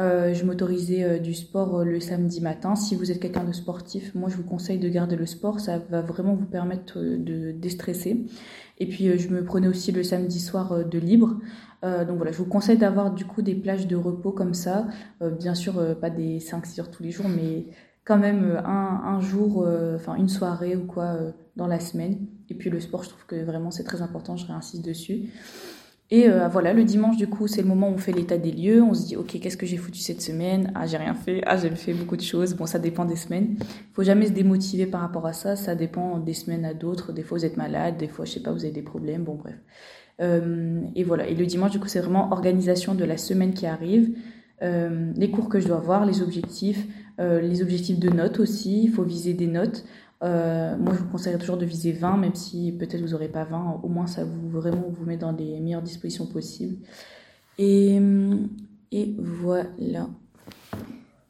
Euh, 0.00 0.32
je 0.32 0.44
m'autorisais 0.44 1.04
euh, 1.04 1.18
du 1.18 1.34
sport 1.34 1.84
le 1.84 2.00
samedi 2.00 2.40
matin. 2.40 2.74
Si 2.74 2.96
vous 2.96 3.10
êtes 3.12 3.20
quelqu'un 3.20 3.44
de 3.44 3.52
sportif, 3.52 4.14
moi 4.14 4.30
je 4.30 4.36
vous 4.36 4.44
conseille 4.44 4.78
de 4.78 4.88
garder 4.88 5.14
le 5.14 5.26
sport, 5.26 5.60
ça 5.60 5.78
va 5.90 6.00
vraiment 6.00 6.34
vous 6.34 6.46
permettre 6.46 6.98
de 6.98 7.52
déstresser. 7.52 8.24
Et 8.78 8.86
puis 8.86 9.18
je 9.18 9.28
me 9.28 9.44
prenais 9.44 9.68
aussi 9.68 9.92
le 9.92 10.02
samedi 10.02 10.40
soir 10.40 10.86
de 10.86 10.98
libre. 10.98 11.38
donc 11.82 12.16
voilà, 12.16 12.30
je 12.30 12.38
vous 12.38 12.46
conseille 12.46 12.78
d'avoir 12.78 13.12
du 13.12 13.24
coup 13.24 13.42
des 13.42 13.56
plages 13.56 13.88
de 13.88 13.96
repos 13.96 14.30
comme 14.30 14.54
ça. 14.54 14.86
bien 15.20 15.56
sûr, 15.56 15.96
pas 16.00 16.10
des 16.10 16.38
5-6 16.38 16.80
heures 16.80 16.90
tous 16.92 17.02
les 17.02 17.10
jours, 17.10 17.26
mais 17.28 17.66
quand 18.08 18.18
même 18.18 18.60
un, 18.64 19.02
un 19.04 19.20
jour, 19.20 19.68
enfin 19.94 20.14
une 20.16 20.30
soirée 20.30 20.74
ou 20.74 20.86
quoi 20.86 21.18
dans 21.56 21.66
la 21.66 21.78
semaine. 21.78 22.26
Et 22.48 22.54
puis 22.54 22.70
le 22.70 22.80
sport, 22.80 23.02
je 23.04 23.10
trouve 23.10 23.26
que 23.26 23.36
vraiment 23.44 23.70
c'est 23.70 23.84
très 23.84 24.00
important, 24.00 24.36
je 24.36 24.46
réinsiste 24.46 24.82
dessus. 24.84 25.28
Et 26.10 26.28
euh, 26.28 26.48
voilà, 26.48 26.72
le 26.72 26.84
dimanche, 26.84 27.18
du 27.18 27.26
coup, 27.26 27.48
c'est 27.48 27.60
le 27.60 27.68
moment 27.68 27.90
où 27.90 27.92
on 27.92 27.98
fait 27.98 28.12
l'état 28.12 28.38
des 28.38 28.50
lieux. 28.50 28.82
On 28.82 28.94
se 28.94 29.06
dit, 29.06 29.16
OK, 29.16 29.38
qu'est-ce 29.40 29.58
que 29.58 29.66
j'ai 29.66 29.76
foutu 29.76 30.00
cette 30.00 30.22
semaine? 30.22 30.72
Ah, 30.74 30.86
j'ai 30.86 30.96
rien 30.96 31.14
fait. 31.14 31.42
Ah, 31.44 31.58
j'ai 31.58 31.68
fait 31.70 31.92
beaucoup 31.92 32.16
de 32.16 32.22
choses. 32.22 32.54
Bon, 32.54 32.64
ça 32.64 32.78
dépend 32.78 33.04
des 33.04 33.16
semaines. 33.16 33.56
Faut 33.92 34.02
jamais 34.02 34.26
se 34.26 34.32
démotiver 34.32 34.86
par 34.86 35.02
rapport 35.02 35.26
à 35.26 35.34
ça. 35.34 35.54
Ça 35.54 35.74
dépend 35.74 36.18
des 36.18 36.32
semaines 36.32 36.64
à 36.64 36.72
d'autres. 36.72 37.12
Des 37.12 37.22
fois, 37.22 37.36
vous 37.36 37.44
êtes 37.44 37.58
malade. 37.58 37.98
Des 37.98 38.08
fois, 38.08 38.24
je 38.24 38.32
sais 38.32 38.40
pas, 38.40 38.52
vous 38.52 38.64
avez 38.64 38.72
des 38.72 38.82
problèmes. 38.82 39.24
Bon, 39.24 39.34
bref. 39.34 39.56
Euh, 40.22 40.80
et 40.94 41.04
voilà. 41.04 41.26
Et 41.26 41.34
le 41.34 41.44
dimanche, 41.44 41.72
du 41.72 41.78
coup, 41.78 41.88
c'est 41.88 42.00
vraiment 42.00 42.32
organisation 42.32 42.94
de 42.94 43.04
la 43.04 43.18
semaine 43.18 43.52
qui 43.52 43.66
arrive. 43.66 44.16
Euh, 44.62 45.12
les 45.14 45.30
cours 45.30 45.50
que 45.50 45.60
je 45.60 45.68
dois 45.68 45.78
voir, 45.78 46.06
les 46.06 46.22
objectifs, 46.22 46.86
les 47.18 47.62
objectifs 47.62 47.98
de 47.98 48.10
notes 48.10 48.40
aussi. 48.40 48.84
Il 48.84 48.90
faut 48.90 49.02
viser 49.02 49.34
des 49.34 49.46
notes. 49.46 49.84
Euh, 50.22 50.76
moi, 50.76 50.94
je 50.94 51.00
vous 51.00 51.08
conseillerais 51.08 51.38
toujours 51.38 51.56
de 51.56 51.64
viser 51.64 51.92
20, 51.92 52.16
même 52.16 52.34
si 52.34 52.72
peut-être 52.72 53.00
vous 53.00 53.08
n'aurez 53.08 53.28
pas 53.28 53.44
20. 53.44 53.80
Au 53.82 53.88
moins, 53.88 54.06
ça 54.06 54.24
vous 54.24 54.48
vraiment 54.48 54.88
vous 54.88 55.04
met 55.04 55.16
dans 55.16 55.32
les 55.32 55.60
meilleures 55.60 55.82
dispositions 55.82 56.26
possibles. 56.26 56.76
Et, 57.58 58.00
et 58.92 59.14
voilà. 59.18 60.08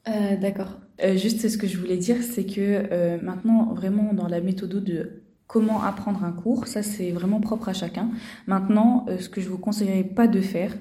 Euh, 0.08 0.36
D'accord. 0.40 0.78
Euh, 1.04 1.16
juste 1.16 1.46
ce 1.48 1.56
que 1.56 1.66
je 1.66 1.78
voulais 1.78 1.96
dire, 1.96 2.16
c'est 2.22 2.44
que 2.44 2.60
euh, 2.60 3.18
maintenant, 3.22 3.72
vraiment, 3.72 4.12
dans 4.12 4.26
la 4.26 4.40
méthode 4.40 4.82
de 4.82 5.22
comment 5.46 5.82
apprendre 5.82 6.24
un 6.24 6.32
cours, 6.32 6.66
ça 6.66 6.82
c'est 6.82 7.12
vraiment 7.12 7.40
propre 7.40 7.68
à 7.68 7.72
chacun. 7.72 8.10
Maintenant, 8.46 9.06
euh, 9.08 9.18
ce 9.18 9.28
que 9.28 9.40
je 9.40 9.48
vous 9.48 9.58
conseillerais 9.58 10.04
pas 10.04 10.26
de 10.26 10.40
faire, 10.40 10.74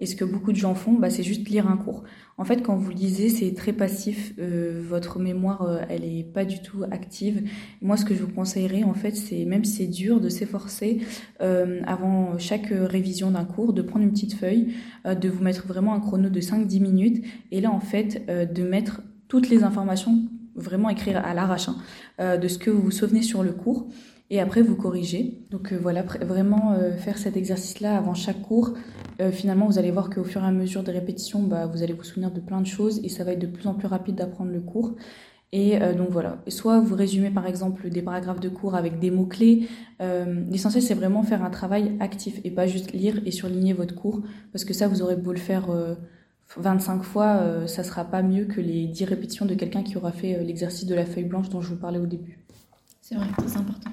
et 0.00 0.06
ce 0.06 0.16
que 0.16 0.24
beaucoup 0.24 0.52
de 0.52 0.56
gens 0.56 0.74
font, 0.74 0.92
bah, 0.92 1.10
c'est 1.10 1.22
juste 1.22 1.48
lire 1.48 1.68
un 1.68 1.76
cours. 1.76 2.04
En 2.36 2.44
fait, 2.44 2.62
quand 2.62 2.76
vous 2.76 2.90
lisez, 2.90 3.28
c'est 3.28 3.52
très 3.52 3.72
passif. 3.72 4.32
Euh, 4.38 4.80
votre 4.86 5.18
mémoire, 5.18 5.62
euh, 5.62 5.80
elle 5.88 6.04
est 6.04 6.22
pas 6.22 6.44
du 6.44 6.62
tout 6.62 6.84
active. 6.90 7.42
Moi, 7.82 7.96
ce 7.96 8.04
que 8.04 8.14
je 8.14 8.22
vous 8.22 8.32
conseillerais, 8.32 8.84
en 8.84 8.94
fait, 8.94 9.16
c'est 9.16 9.44
même 9.44 9.64
si 9.64 9.78
c'est 9.78 9.86
dur, 9.86 10.20
de 10.20 10.28
s'efforcer 10.28 11.00
euh, 11.40 11.80
avant 11.86 12.38
chaque 12.38 12.68
révision 12.70 13.32
d'un 13.32 13.44
cours, 13.44 13.72
de 13.72 13.82
prendre 13.82 14.04
une 14.04 14.12
petite 14.12 14.34
feuille, 14.34 14.74
de 15.04 15.28
vous 15.28 15.42
mettre 15.42 15.66
vraiment 15.66 15.94
un 15.94 16.00
chrono 16.00 16.28
de 16.28 16.40
5-10 16.40 16.80
minutes, 16.80 17.24
et 17.50 17.60
là, 17.60 17.70
en 17.70 17.80
fait, 17.80 18.26
de 18.28 18.62
mettre 18.62 19.02
toutes 19.28 19.48
les 19.48 19.62
informations, 19.62 20.22
vraiment 20.54 20.90
écrire 20.90 21.24
à 21.24 21.34
l'arrache, 21.34 21.68
hein, 22.18 22.36
de 22.36 22.48
ce 22.48 22.58
que 22.58 22.70
vous 22.70 22.82
vous 22.82 22.90
souvenez 22.90 23.22
sur 23.22 23.42
le 23.42 23.52
cours 23.52 23.88
et 24.30 24.40
après 24.40 24.62
vous 24.62 24.76
corrigez. 24.76 25.46
Donc 25.50 25.72
euh, 25.72 25.78
voilà, 25.80 26.02
vraiment 26.02 26.72
euh, 26.72 26.96
faire 26.96 27.18
cet 27.18 27.36
exercice-là 27.36 27.96
avant 27.96 28.14
chaque 28.14 28.42
cours. 28.42 28.74
Euh, 29.20 29.32
finalement, 29.32 29.66
vous 29.66 29.78
allez 29.78 29.90
voir 29.90 30.10
qu'au 30.10 30.24
fur 30.24 30.42
et 30.42 30.46
à 30.46 30.52
mesure 30.52 30.82
des 30.82 30.92
répétitions, 30.92 31.42
bah, 31.42 31.66
vous 31.66 31.82
allez 31.82 31.94
vous 31.94 32.04
souvenir 32.04 32.30
de 32.30 32.40
plein 32.40 32.60
de 32.60 32.66
choses 32.66 33.00
et 33.02 33.08
ça 33.08 33.24
va 33.24 33.32
être 33.32 33.38
de 33.38 33.46
plus 33.46 33.66
en 33.66 33.74
plus 33.74 33.88
rapide 33.88 34.16
d'apprendre 34.16 34.52
le 34.52 34.60
cours. 34.60 34.94
Et 35.50 35.78
donc 35.96 36.10
voilà, 36.10 36.42
soit 36.48 36.78
vous 36.78 36.94
résumez 36.94 37.30
par 37.30 37.46
exemple 37.46 37.88
des 37.88 38.02
paragraphes 38.02 38.38
de 38.38 38.50
cours 38.50 38.74
avec 38.74 38.98
des 38.98 39.10
mots-clés. 39.10 39.66
L'essentiel, 39.98 40.82
c'est 40.82 40.92
vraiment 40.92 41.22
faire 41.22 41.42
un 41.42 41.48
travail 41.48 41.96
actif 42.00 42.38
et 42.44 42.50
pas 42.50 42.66
juste 42.66 42.92
lire 42.92 43.22
et 43.24 43.30
surligner 43.30 43.72
votre 43.72 43.94
cours, 43.94 44.20
parce 44.52 44.66
que 44.66 44.74
ça, 44.74 44.88
vous 44.88 45.00
aurez 45.00 45.16
beau 45.16 45.32
le 45.32 45.38
faire 45.38 45.74
25 46.58 47.02
fois, 47.02 47.66
ça 47.66 47.82
sera 47.82 48.04
pas 48.04 48.20
mieux 48.20 48.44
que 48.44 48.60
les 48.60 48.88
10 48.88 49.06
répétitions 49.06 49.46
de 49.46 49.54
quelqu'un 49.54 49.82
qui 49.82 49.96
aura 49.96 50.12
fait 50.12 50.44
l'exercice 50.44 50.84
de 50.84 50.94
la 50.94 51.06
feuille 51.06 51.24
blanche 51.24 51.48
dont 51.48 51.62
je 51.62 51.70
vous 51.70 51.80
parlais 51.80 51.98
au 51.98 52.04
début. 52.04 52.44
C'est 53.00 53.14
vrai, 53.14 53.28
c'est 53.46 53.56
important. 53.56 53.90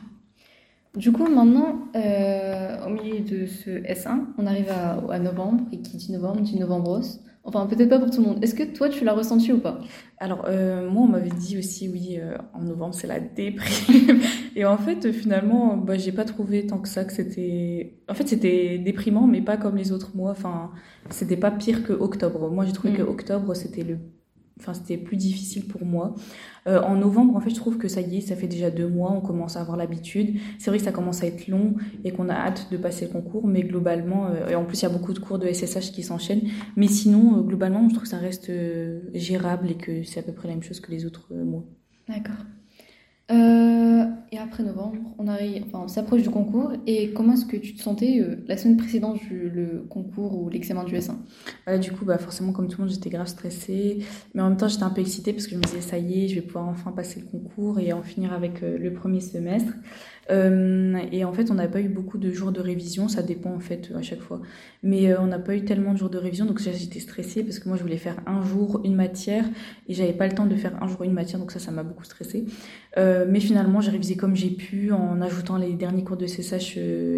Du 0.96 1.12
coup, 1.12 1.28
maintenant, 1.28 1.90
euh, 1.96 2.86
au 2.86 2.90
milieu 2.90 3.20
de 3.20 3.46
ce 3.46 3.70
S1, 3.70 4.28
on 4.38 4.46
arrive 4.46 4.70
à, 4.70 4.94
à, 5.12 5.20
novembre, 5.20 5.66
et 5.72 5.82
qui 5.82 5.98
dit 5.98 6.12
novembre 6.12 6.42
dit 6.42 6.58
novembre 6.58 6.92
rose. 6.92 7.20
Enfin, 7.44 7.68
peut-être 7.68 7.90
pas 7.90 8.00
pour 8.00 8.10
tout 8.10 8.22
le 8.22 8.28
monde. 8.28 8.44
Est-ce 8.44 8.56
que 8.56 8.64
toi, 8.64 8.90
tu 8.90 9.06
l'as 9.06 9.14
ressenti 9.14 9.54
ou 9.54 9.60
pas? 9.60 9.80
Alors, 10.18 10.46
euh, 10.48 10.90
moi, 10.90 11.04
on 11.04 11.08
m'avait 11.08 11.30
dit 11.30 11.60
aussi, 11.60 11.90
oui, 11.90 12.18
euh, 12.18 12.38
en 12.54 12.62
novembre, 12.62 12.96
c'est 12.96 13.08
la 13.08 13.20
déprime. 13.20 14.20
et 14.56 14.66
en 14.66 14.78
fait, 14.78 15.12
finalement, 15.12 15.78
bah, 15.78 15.98
j'ai 15.98 16.12
pas 16.12 16.26
trouvé 16.26 16.66
tant 16.66 16.80
que 16.80 16.88
ça 16.88 17.04
que 17.04 17.14
c'était... 17.14 18.00
En 18.10 18.16
fait, 18.16 18.28
c'était 18.28 18.80
déprimant, 18.80 19.28
mais 19.28 19.42
pas 19.42 19.58
comme 19.58 19.76
les 19.76 19.92
autres 19.92 20.16
mois. 20.16 20.32
Enfin, 20.32 20.72
c'était 21.12 21.38
pas 21.38 21.52
pire 21.52 21.84
que 21.84 21.94
octobre. 21.94 22.50
Moi, 22.50 22.66
j'ai 22.66 22.74
trouvé 22.74 22.94
mmh. 22.94 22.98
que 22.98 23.04
octobre, 23.04 23.54
c'était 23.54 23.84
le 23.84 24.00
enfin 24.60 24.74
c'était 24.74 24.98
plus 24.98 25.18
difficile 25.18 25.68
pour 25.68 25.86
moi. 25.86 26.16
Euh, 26.68 26.82
en 26.82 26.96
novembre, 26.96 27.36
en 27.36 27.40
fait, 27.40 27.50
je 27.50 27.56
trouve 27.56 27.78
que 27.78 27.88
ça 27.88 28.02
y 28.02 28.18
est, 28.18 28.22
ça 28.22 28.36
fait 28.36 28.48
déjà 28.48 28.72
deux 28.72 28.88
mois, 28.88 29.12
on 29.12 29.22
commence 29.22 29.58
à 29.58 29.62
avoir 29.62 29.78
l'habitude. 29.78 30.40
C'est 30.60 30.72
vrai 30.72 30.80
que 30.80 30.86
ça 30.86 30.92
commence 30.92 31.24
à 31.24 31.28
être 31.28 31.48
long 31.48 31.76
et 32.04 32.12
qu'on 32.12 32.30
a 32.30 32.34
hâte 32.34 32.70
de 32.72 32.78
passer 32.78 33.06
le 33.06 33.12
concours, 33.12 33.48
mais 33.48 33.64
globalement, 33.64 34.28
euh, 34.28 34.48
et 34.50 34.56
en 34.56 34.66
plus 34.66 34.82
il 34.82 34.84
y 34.84 34.86
a 34.86 34.90
beaucoup 34.90 35.14
de 35.14 35.20
cours 35.20 35.40
de 35.40 35.48
SSH 35.48 35.92
qui 35.92 36.04
s'enchaînent, 36.04 36.48
mais 36.76 36.88
sinon, 36.88 37.38
euh, 37.38 37.42
globalement, 37.42 37.88
je 37.90 37.94
trouve 37.94 38.04
que 38.04 38.10
ça 38.10 38.18
reste 38.18 38.52
gérable 39.14 39.72
et 39.72 39.76
que 39.76 40.04
c'est 40.04 40.20
à 40.20 40.24
peu 40.24 40.32
près 40.32 40.48
la 40.48 40.56
même 40.56 40.64
chose 40.64 40.80
que 40.80 40.92
les 40.92 41.06
autres 41.06 41.34
mois. 41.34 41.64
D'accord. 42.08 42.36
Euh, 43.32 44.06
et 44.32 44.38
après 44.38 44.64
novembre, 44.64 44.98
on 45.18 45.28
arrive, 45.28 45.64
enfin, 45.66 45.82
on 45.86 45.88
s'approche 45.88 46.22
du 46.22 46.30
concours. 46.30 46.74
Et 46.86 47.12
comment 47.14 47.34
est-ce 47.34 47.46
que 47.46 47.58
tu 47.58 47.76
te 47.76 47.82
sentais 47.82 48.20
euh, 48.20 48.44
la 48.48 48.58
semaine 48.58 48.78
précédente 48.78 49.18
du 49.18 49.50
le 49.50 49.86
concours 49.90 50.40
ou 50.40 50.50
l'examen 50.50 50.84
du 50.84 50.96
S1 50.96 51.16
voilà, 51.66 51.80
Du 51.80 51.92
coup, 51.92 52.06
bah, 52.06 52.18
forcément, 52.18 52.52
comme 52.52 52.68
tout 52.68 52.80
le 52.80 52.86
monde, 52.86 52.94
j'étais 52.94 53.10
grave 53.10 53.28
stressée. 53.28 54.06
Mais 54.34 54.42
en 54.42 54.50
même 54.50 54.58
temps, 54.58 54.68
j'étais 54.68 54.84
un 54.84 54.90
peu 54.90 55.02
excitée 55.02 55.34
parce 55.34 55.46
que 55.46 55.52
je 55.52 55.58
me 55.58 55.64
disais, 55.64 55.82
ça 55.82 55.98
y 55.98 56.26
est, 56.26 56.28
je 56.28 56.36
vais 56.36 56.42
pouvoir 56.42 56.68
enfin 56.68 56.92
passer 56.92 57.20
le 57.20 57.26
concours 57.26 57.80
et 57.80 57.94
en 57.94 58.04
finir 58.04 58.34
avec 58.34 58.62
euh, 58.62 58.78
le 58.78 58.94
premier 58.94 59.22
semestre. 59.22 59.74
Euh, 60.32 60.98
et 61.12 61.24
en 61.24 61.34
fait, 61.34 61.52
on 61.52 61.56
n'a 61.56 61.68
pas 61.68 61.82
eu 61.82 61.90
beaucoup 61.90 62.18
de 62.18 62.32
jours 62.32 62.52
de 62.52 62.60
révision, 62.60 63.08
ça 63.08 63.22
dépend 63.22 63.54
en 63.54 63.60
fait 63.60 63.92
à 63.96 64.02
chaque 64.02 64.22
fois. 64.22 64.42
Mais 64.84 65.12
euh, 65.12 65.20
on 65.20 65.28
n'a 65.28 65.40
pas 65.40 65.56
eu 65.56 65.64
tellement 65.64 65.94
de 65.94 65.98
jours 65.98 66.10
de 66.10 66.18
révision, 66.18 66.46
donc 66.46 66.60
j'étais 66.60 67.00
stressée 67.00 67.44
parce 67.44 67.60
que 67.60 67.68
moi 67.68 67.78
je 67.78 67.84
voulais 67.84 67.98
faire 67.98 68.18
un 68.26 68.44
jour 68.44 68.82
une 68.84 68.96
matière 68.96 69.46
et 69.88 69.94
j'avais 69.94 70.14
pas 70.14 70.28
le 70.28 70.34
temps 70.34 70.46
de 70.46 70.56
faire 70.56 70.82
un 70.82 70.88
jour 70.88 71.04
une 71.04 71.14
matière, 71.14 71.40
donc 71.40 71.52
ça, 71.52 71.60
ça 71.60 71.72
m'a 71.72 71.84
beaucoup 71.84 72.04
stressée. 72.04 72.46
Euh, 72.98 73.26
mais 73.30 73.40
finalement, 73.40 73.82
j'ai 73.82 73.92
révisé 73.92 74.16
comme 74.16 74.36
j'ai 74.36 74.50
pu 74.50 74.92
en 74.92 75.22
ajoutant 75.22 75.58
les 75.58 75.74
derniers 75.74 76.04
cours 76.04 76.18
de 76.18 76.26
CSH 76.26 76.74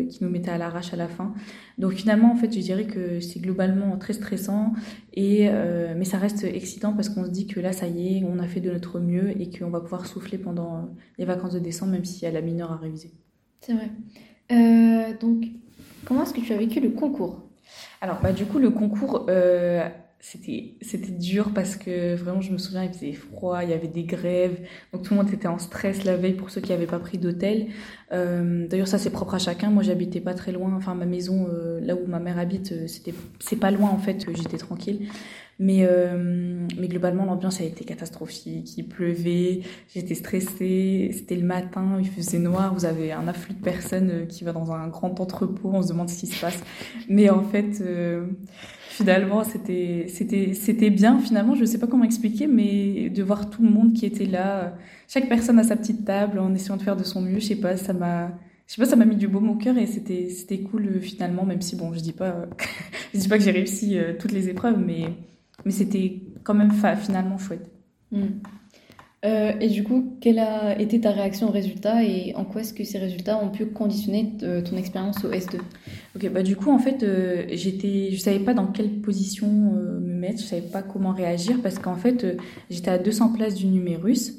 qui 0.09 0.17
nous 0.21 0.29
mettaient 0.29 0.51
à 0.51 0.57
l'arrache 0.57 0.93
à 0.93 0.97
la 0.97 1.07
fin. 1.07 1.33
Donc 1.77 1.93
finalement, 1.93 2.31
en 2.31 2.35
fait, 2.35 2.51
je 2.53 2.59
dirais 2.59 2.85
que 2.85 3.19
c'est 3.19 3.39
globalement 3.39 3.97
très 3.97 4.13
stressant, 4.13 4.73
et, 5.19 5.49
euh, 5.49 5.95
mais 5.97 6.05
ça 6.05 6.19
reste 6.19 6.43
excitant 6.43 6.93
parce 6.93 7.09
qu'on 7.09 7.25
se 7.25 7.31
dit 7.31 7.47
que 7.47 7.59
là, 7.59 7.73
ça 7.73 7.87
y 7.87 8.19
est, 8.19 8.23
on 8.23 8.37
a 8.37 8.47
fait 8.47 8.59
de 8.59 8.69
notre 8.69 8.99
mieux 8.99 9.31
et 9.41 9.49
qu'on 9.49 9.71
va 9.71 9.81
pouvoir 9.81 10.05
souffler 10.05 10.37
pendant 10.37 10.89
les 11.17 11.25
vacances 11.25 11.53
de 11.53 11.59
décembre, 11.59 11.93
même 11.93 12.05
s'il 12.05 12.21
y 12.21 12.27
a 12.27 12.31
la 12.31 12.41
mineure 12.41 12.71
à 12.71 12.77
réviser. 12.77 13.09
C'est 13.61 13.73
vrai. 13.73 13.89
Euh, 14.51 15.17
donc, 15.19 15.45
comment 16.05 16.21
est-ce 16.21 16.35
que 16.35 16.41
tu 16.41 16.53
as 16.53 16.57
vécu 16.57 16.79
le 16.79 16.91
concours? 16.91 17.49
Alors, 17.99 18.19
bah, 18.21 18.31
du 18.31 18.45
coup, 18.45 18.59
le 18.59 18.69
concours, 18.69 19.25
euh, 19.27 19.89
c'était 20.19 20.73
c'était 20.81 21.11
dur 21.11 21.51
parce 21.53 21.75
que 21.75 22.15
vraiment 22.15 22.41
je 22.41 22.51
me 22.51 22.57
souviens 22.57 22.83
il 22.83 22.89
faisait 22.89 23.13
froid 23.13 23.63
il 23.63 23.69
y 23.69 23.73
avait 23.73 23.87
des 23.87 24.03
grèves. 24.03 24.57
Donc 24.91 25.03
tout 25.03 25.13
le 25.13 25.21
monde 25.21 25.31
était 25.31 25.47
en 25.47 25.59
stress 25.59 26.03
la 26.05 26.17
veille 26.17 26.33
pour 26.33 26.49
ceux 26.49 26.59
qui 26.59 26.71
n'avaient 26.71 26.87
pas 26.87 26.99
pris 26.99 27.17
d'hôtel. 27.17 27.67
Euh, 28.11 28.67
d'ailleurs 28.67 28.87
ça 28.87 28.97
c'est 28.97 29.11
propre 29.11 29.35
à 29.35 29.39
chacun. 29.39 29.69
Moi 29.69 29.83
j'habitais 29.83 30.19
pas 30.19 30.33
très 30.33 30.51
loin. 30.51 30.73
Enfin 30.75 30.95
ma 30.95 31.05
maison 31.05 31.47
euh, 31.49 31.79
là 31.81 31.95
où 31.95 32.07
ma 32.07 32.19
mère 32.19 32.39
habite 32.39 32.71
euh, 32.71 32.87
c'était 32.87 33.13
c'est 33.39 33.57
pas 33.57 33.69
loin 33.69 33.89
en 33.89 33.99
fait 33.99 34.25
j'étais 34.35 34.57
tranquille. 34.57 35.07
Mais 35.59 35.85
euh, 35.87 36.67
mais 36.77 36.87
globalement 36.87 37.25
l'ambiance 37.25 37.61
a 37.61 37.63
été 37.63 37.85
catastrophique. 37.85 38.75
Il 38.75 38.87
pleuvait 38.87 39.61
j'étais 39.93 40.15
stressée. 40.15 41.11
C'était 41.13 41.35
le 41.35 41.45
matin 41.45 41.97
il 41.99 42.09
faisait 42.09 42.39
noir. 42.39 42.73
Vous 42.73 42.85
avez 42.85 43.11
un 43.11 43.27
afflux 43.27 43.53
de 43.53 43.61
personnes 43.61 44.25
qui 44.27 44.43
va 44.43 44.51
dans 44.51 44.71
un 44.71 44.87
grand 44.87 45.19
entrepôt. 45.19 45.69
On 45.73 45.83
se 45.83 45.89
demande 45.89 46.09
ce 46.09 46.19
qui 46.19 46.27
se 46.27 46.41
passe. 46.41 46.63
Mais 47.07 47.29
en 47.29 47.43
fait 47.43 47.83
finalement 48.97 49.43
c'était 49.43 50.89
bien 50.89 51.19
finalement 51.19 51.53
je 51.53 51.65
sais 51.65 51.77
pas 51.77 51.85
comment 51.85 52.03
expliquer 52.03 52.47
mais 52.47 53.09
de 53.09 53.21
voir 53.21 53.49
tout 53.49 53.61
le 53.61 53.69
monde 53.69 53.93
qui 53.93 54.05
était 54.05 54.25
là 54.25 54.75
chaque 55.07 55.29
personne 55.29 55.59
à 55.59 55.63
sa 55.63 55.75
petite 55.75 56.03
table 56.03 56.39
en 56.39 56.53
essayant 56.55 56.77
de 56.77 56.81
faire 56.81 56.95
de 56.95 57.03
son 57.03 57.21
mieux 57.21 57.39
je 57.39 57.45
sais 57.45 57.55
pas 57.55 57.77
ça 57.77 57.93
m'a 57.93 58.31
sais 58.65 58.81
pas 58.81 58.87
ça 58.87 58.95
m'a 58.95 59.05
mis 59.05 59.15
du 59.15 59.27
baume 59.27 59.49
au 59.49 59.55
cœur 59.55 59.77
et 59.77 59.85
c'était 59.85 60.59
cool 60.59 60.99
finalement 60.99 61.45
même 61.45 61.61
si 61.61 61.75
bon 61.75 61.93
je 61.93 61.99
dis 61.99 62.13
dis 63.13 63.27
pas 63.27 63.37
que 63.37 63.43
j'ai 63.43 63.51
réussi 63.51 63.99
euh, 63.99 64.13
toutes 64.19 64.31
les 64.31 64.49
épreuves 64.49 64.79
mais 64.83 65.13
mais 65.63 65.71
c'était 65.71 66.23
quand 66.43 66.55
même 66.55 66.71
finalement 66.95 67.37
chouette 67.37 67.69
mmh. 68.11 68.25
Euh, 69.25 69.51
et 69.59 69.69
du 69.69 69.83
coup, 69.83 70.17
quelle 70.21 70.37
a 70.37 70.79
été 70.79 71.01
ta 71.01 71.11
réaction 71.11 71.49
aux 71.49 71.51
résultats 71.51 72.03
et 72.03 72.33
en 72.35 72.45
quoi 72.45 72.61
est-ce 72.61 72.73
que 72.73 72.83
ces 72.83 72.99
résultats 72.99 73.43
ont 73.43 73.49
pu 73.49 73.65
conditionner 73.65 74.33
ton 74.37 74.77
expérience 74.77 75.25
au 75.25 75.31
S2 75.31 75.57
Ok, 76.15 76.29
bah 76.31 76.43
du 76.43 76.55
coup, 76.55 76.71
en 76.71 76.79
fait, 76.79 77.01
euh, 77.03 77.45
j'étais, 77.51 78.09
je 78.11 78.19
savais 78.19 78.39
pas 78.39 78.53
dans 78.53 78.67
quelle 78.67 79.01
position 79.01 79.47
euh, 79.47 79.99
me 79.99 80.13
mettre, 80.13 80.41
je 80.41 80.45
savais 80.45 80.61
pas 80.61 80.83
comment 80.83 81.13
réagir 81.13 81.57
parce 81.63 81.79
qu'en 81.79 81.95
fait, 81.95 82.23
euh, 82.23 82.37
j'étais 82.69 82.91
à 82.91 82.99
200 82.99 83.33
places 83.33 83.55
du 83.55 83.65
numérus 83.65 84.33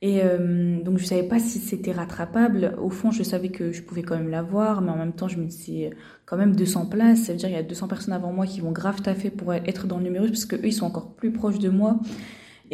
et 0.00 0.20
euh, 0.24 0.82
donc 0.82 0.98
je 0.98 1.04
savais 1.04 1.22
pas 1.22 1.38
si 1.38 1.58
c'était 1.58 1.92
rattrapable. 1.92 2.74
Au 2.82 2.90
fond, 2.90 3.10
je 3.10 3.22
savais 3.22 3.50
que 3.50 3.70
je 3.70 3.82
pouvais 3.82 4.02
quand 4.02 4.16
même 4.16 4.30
l'avoir, 4.30 4.80
mais 4.80 4.90
en 4.90 4.96
même 4.96 5.12
temps, 5.12 5.28
je 5.28 5.38
me 5.38 5.44
disais 5.44 5.90
quand 6.26 6.36
même 6.36 6.56
200 6.56 6.86
places, 6.86 7.20
ça 7.20 7.32
veut 7.32 7.38
dire 7.38 7.48
qu'il 7.48 7.56
y 7.56 7.60
a 7.60 7.62
200 7.62 7.86
personnes 7.86 8.14
avant 8.14 8.32
moi 8.32 8.46
qui 8.46 8.60
vont 8.60 8.72
grave 8.72 9.00
taffer 9.02 9.30
pour 9.30 9.54
être 9.54 9.86
dans 9.86 9.98
le 9.98 10.04
numérus 10.04 10.30
parce 10.30 10.46
que 10.46 10.56
eux, 10.56 10.66
ils 10.66 10.72
sont 10.72 10.86
encore 10.86 11.12
plus 11.12 11.32
proches 11.32 11.58
de 11.58 11.68
moi. 11.68 12.00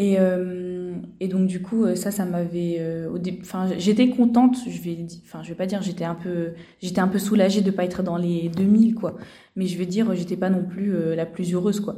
Et, 0.00 0.14
euh, 0.20 0.94
et 1.18 1.26
donc 1.26 1.48
du 1.48 1.60
coup 1.60 1.92
ça 1.96 2.12
ça 2.12 2.24
m'avait 2.24 2.76
euh, 2.78 3.10
enfin 3.40 3.68
j'étais 3.78 4.08
contente 4.08 4.56
je 4.68 4.80
vais 4.80 4.96
enfin 5.24 5.42
je 5.42 5.48
vais 5.48 5.56
pas 5.56 5.66
dire 5.66 5.82
j'étais 5.82 6.04
un 6.04 6.14
peu 6.14 6.52
j'étais 6.80 7.00
un 7.00 7.08
peu 7.08 7.18
soulagée 7.18 7.62
de 7.62 7.72
pas 7.72 7.82
être 7.82 8.04
dans 8.04 8.16
les 8.16 8.48
2000 8.48 8.94
quoi. 8.94 9.16
Mais 9.56 9.66
je 9.66 9.76
veux 9.76 9.86
dire 9.86 10.14
j'étais 10.14 10.36
pas 10.36 10.50
non 10.50 10.64
plus 10.64 10.94
euh, 10.94 11.16
la 11.16 11.26
plus 11.26 11.52
heureuse 11.52 11.80
quoi. 11.80 11.96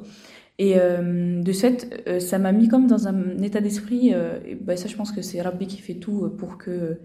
Et 0.59 0.79
euh, 0.79 1.43
de 1.43 1.53
euh, 2.09 2.21
ça 2.21 2.39
m'a 2.39 2.53
mis 2.53 2.69
comme 2.69 2.87
dans 2.87 3.07
un 3.07 3.37
état 3.43 3.61
d'esprit 3.61 4.15
et 4.47 4.55
bah, 4.55 4.79
ça 4.79 4.89
je 4.89 4.97
pense 4.97 5.13
que 5.13 5.21
c'est 5.21 5.43
Rabbi 5.43 5.67
qui 5.67 5.79
fait 5.83 5.95
tout 5.95 6.31
pour 6.39 6.57
que 6.57 6.99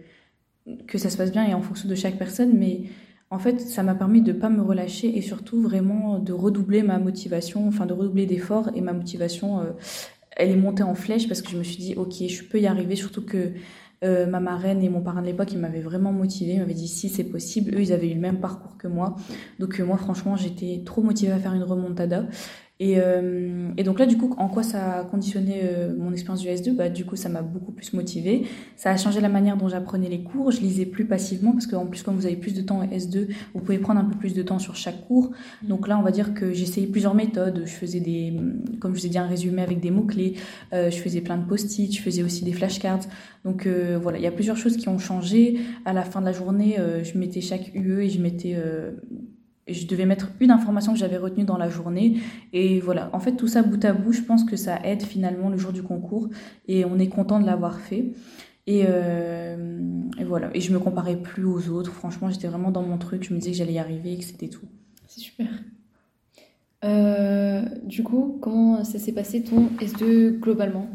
que 0.88 0.98
ça 0.98 1.10
se 1.10 1.18
passe 1.18 1.34
bien 1.34 1.46
et 1.46 1.54
en 1.54 1.62
fonction 1.62 1.90
de 1.90 1.96
chaque 1.96 2.18
personne. 2.18 2.58
Mais 2.58 2.84
en 3.32 3.40
fait, 3.40 3.60
ça 3.60 3.84
m'a 3.84 3.96
permis 3.96 4.22
de 4.22 4.32
pas 4.32 4.50
me 4.50 4.62
relâcher 4.62 5.18
et 5.18 5.22
surtout 5.22 5.62
vraiment 5.62 6.20
de 6.20 6.32
redoubler 6.32 6.84
ma 6.84 7.00
motivation, 7.00 7.68
enfin 7.68 7.86
de 7.86 7.94
redoubler 7.94 8.26
d'efforts 8.26 8.70
et 8.76 8.82
ma 8.82 8.94
motivation, 8.94 9.62
elle 10.36 10.52
est 10.52 10.56
montée 10.56 10.84
en 10.84 10.96
flèche 10.96 11.28
parce 11.28 11.42
que 11.42 11.50
je 11.50 11.58
me 11.58 11.64
suis 11.64 11.78
dit, 11.78 11.96
ok, 11.96 12.14
je 12.28 12.44
peux 12.44 12.60
y 12.60 12.68
arriver, 12.68 12.96
surtout 12.96 13.26
que 13.26 13.54
euh, 14.04 14.26
ma 14.28 14.40
marraine 14.40 14.84
et 14.84 14.90
mon 14.90 15.02
parrain 15.02 15.22
de 15.22 15.28
l'époque, 15.28 15.52
ils 15.52 15.58
m'avaient 15.58 15.82
vraiment 15.82 16.12
motivée, 16.12 16.54
ils 16.54 16.60
m'avaient 16.60 16.74
dit 16.74 16.88
si 16.88 17.10
c'est 17.10 17.24
possible. 17.24 17.74
Eux, 17.76 17.82
ils 17.82 17.94
avaient 17.94 18.10
eu 18.10 18.14
le 18.14 18.20
même 18.20 18.40
parcours 18.40 18.78
que 18.78 18.88
moi. 18.88 19.16
Donc 19.60 19.80
euh, 19.80 19.86
moi, 19.86 19.98
franchement, 19.98 20.36
j'étais 20.36 20.82
trop 20.86 21.02
motivée 21.02 21.32
à 21.32 21.40
faire 21.40 21.54
une 21.54 21.64
remontada. 21.64 22.26
Et, 22.82 22.96
euh, 22.98 23.72
et, 23.78 23.84
donc 23.84 24.00
là, 24.00 24.06
du 24.06 24.18
coup, 24.18 24.34
en 24.38 24.50
quoi 24.50 24.62
ça 24.62 25.00
a 25.00 25.04
conditionné 25.06 25.62
euh, 25.64 25.94
mon 25.98 26.12
expérience 26.12 26.42
du 26.42 26.50
S2 26.50 26.76
bah, 26.76 26.90
Du 26.90 27.06
coup, 27.06 27.16
ça 27.16 27.30
m'a 27.30 27.42
beaucoup 27.42 27.72
plus 27.72 27.94
motivée. 27.94 28.48
Ça 28.76 28.92
a 28.92 28.98
changé 28.98 29.22
la 29.22 29.30
manière 29.30 29.56
dont 29.56 29.70
j'apprenais 29.70 30.10
les 30.10 30.24
cours. 30.24 30.52
Je 30.52 30.60
lisais 30.60 30.86
plus 30.86 31.06
passivement 31.06 31.54
parce 31.54 31.68
qu'en 31.68 31.86
plus, 31.86 32.04
quand 32.04 32.12
vous 32.12 32.26
avez 32.26 32.36
plus 32.36 32.54
de 32.54 32.62
temps 32.62 32.84
S2, 32.84 33.30
vous 33.54 33.62
pouvez 33.62 33.78
prendre 33.78 34.02
un 34.02 34.04
peu 34.04 34.18
plus 34.18 34.34
de 34.34 34.44
temps 34.44 34.60
sur 34.60 34.76
chaque 34.76 35.08
cours. 35.08 35.32
Donc 35.64 35.88
là, 35.88 35.98
on 35.98 36.02
va 36.02 36.12
dire 36.12 36.34
que 36.34 36.52
j'essayais 36.52 36.88
plusieurs 36.88 37.16
méthodes. 37.16 37.64
Je 37.66 37.72
faisais 37.72 38.02
des, 38.02 38.34
comme 38.82 38.94
je 38.94 39.00
vous 39.00 39.06
ai 39.06 39.10
dit, 39.10 39.18
un 39.18 39.28
résumé 39.28 39.62
avec 39.62 39.80
des 39.80 39.92
mots-clés. 39.92 40.34
Euh, 40.74 40.92
je 40.92 40.98
faisais 40.98 41.22
plein 41.22 41.38
de 41.38 41.46
post-it. 41.46 41.96
Je 41.96 42.02
faisais 42.02 42.24
aussi 42.24 42.44
des 42.44 42.54
flashcards. 42.54 43.08
Donc 43.46 43.68
euh, 43.68 43.98
voilà, 44.02 44.18
il 44.18 44.24
y 44.24 44.28
a 44.28 44.32
plusieurs 44.32 44.58
choses 44.58 44.76
qui 44.76 44.90
ont 44.90 45.00
changé. 45.00 45.60
À 45.86 45.94
la 45.94 46.04
fin 46.04 46.20
de 46.20 46.26
la 46.26 46.34
journée, 46.34 46.78
euh, 46.78 47.06
je 47.06 47.18
mettais 47.18 47.40
chaque 47.40 47.74
UE 47.74 48.02
et 48.02 48.10
je 48.10 48.22
mettais 48.22 48.58
je 49.68 49.88
devais 49.88 50.06
mettre 50.06 50.30
une 50.40 50.52
information 50.52 50.94
que 50.94 51.00
j'avais 51.00 51.18
retenue 51.18 51.44
dans 51.44 51.58
la 51.58 51.70
journée. 51.70 52.20
Et 52.54 52.80
voilà, 52.80 53.10
en 53.14 53.20
fait, 53.20 53.36
tout 53.36 53.48
ça 53.48 53.64
bout 53.64 53.84
à 53.84 53.94
bout, 53.94 54.12
je 54.12 54.22
pense 54.22 54.44
que 54.44 54.56
ça 54.56 54.80
aide 54.84 55.02
finalement 55.02 55.50
le 55.50 55.58
jour 55.58 55.74
du 55.74 55.82
concours. 55.82 56.30
Et 56.68 56.86
on 56.86 57.00
est 57.00 57.08
content 57.08 57.40
de 57.40 57.46
l'avoir 57.46 57.80
fait. 57.80 58.14
Et, 58.68 58.84
euh, 58.88 59.80
voilà, 60.26 60.50
et 60.54 60.62
je 60.62 60.72
me 60.74 60.80
comparais 60.80 61.18
plus 61.18 61.46
aux 61.46 61.70
autres. 61.70 61.92
Franchement, 61.92 62.30
j'étais 62.30 62.48
vraiment 62.48 62.72
dans 62.72 62.84
mon 62.84 62.98
truc. 62.98 63.24
Je 63.24 63.34
me 63.34 63.40
disais 63.40 63.52
que 63.52 63.58
j'allais 63.58 63.74
y 63.74 63.80
arriver 63.80 64.14
et 64.14 64.18
que 64.18 64.24
c'était 64.24 64.50
tout. 64.50 64.66
C'est 65.08 65.22
super. 65.22 65.48
Euh, 66.84 67.64
du 67.84 68.04
coup, 68.04 68.38
comment 68.42 68.84
ça 68.84 69.00
s'est 69.00 69.12
passé 69.12 69.44
ton 69.44 69.70
S2 69.80 70.40
globalement? 70.40 70.90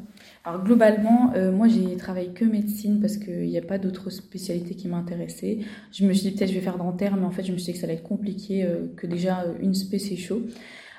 Alors 0.51 0.65
globalement, 0.65 1.33
euh, 1.37 1.53
moi 1.53 1.69
j'ai 1.69 1.97
travaillé 1.97 2.31
que 2.31 2.45
médecine 2.45 3.01
parce 3.01 3.17
qu'il 3.17 3.49
n'y 3.49 3.59
a 3.59 3.63
pas 3.63 3.79
d'autres 3.79 4.11
spécialités 4.11 4.75
qui 4.75 4.89
m'intéressaient. 4.89 5.59
Je 5.93 6.05
me 6.05 6.13
suis 6.13 6.31
dit 6.31 6.37
peut-être 6.37 6.49
je 6.49 6.55
vais 6.55 6.61
faire 6.61 6.77
dentaire, 6.77 7.17
mais 7.17 7.25
en 7.25 7.31
fait 7.31 7.45
je 7.45 7.53
me 7.53 7.57
suis 7.57 7.67
dit 7.67 7.73
que 7.75 7.79
ça 7.79 7.87
allait 7.87 7.95
être 7.95 8.03
compliqué, 8.03 8.65
euh, 8.65 8.87
que 8.97 9.07
déjà 9.07 9.43
euh, 9.43 9.53
une 9.61 9.75
spé 9.75 10.01
c'est 10.01 10.17
chaud. 10.17 10.43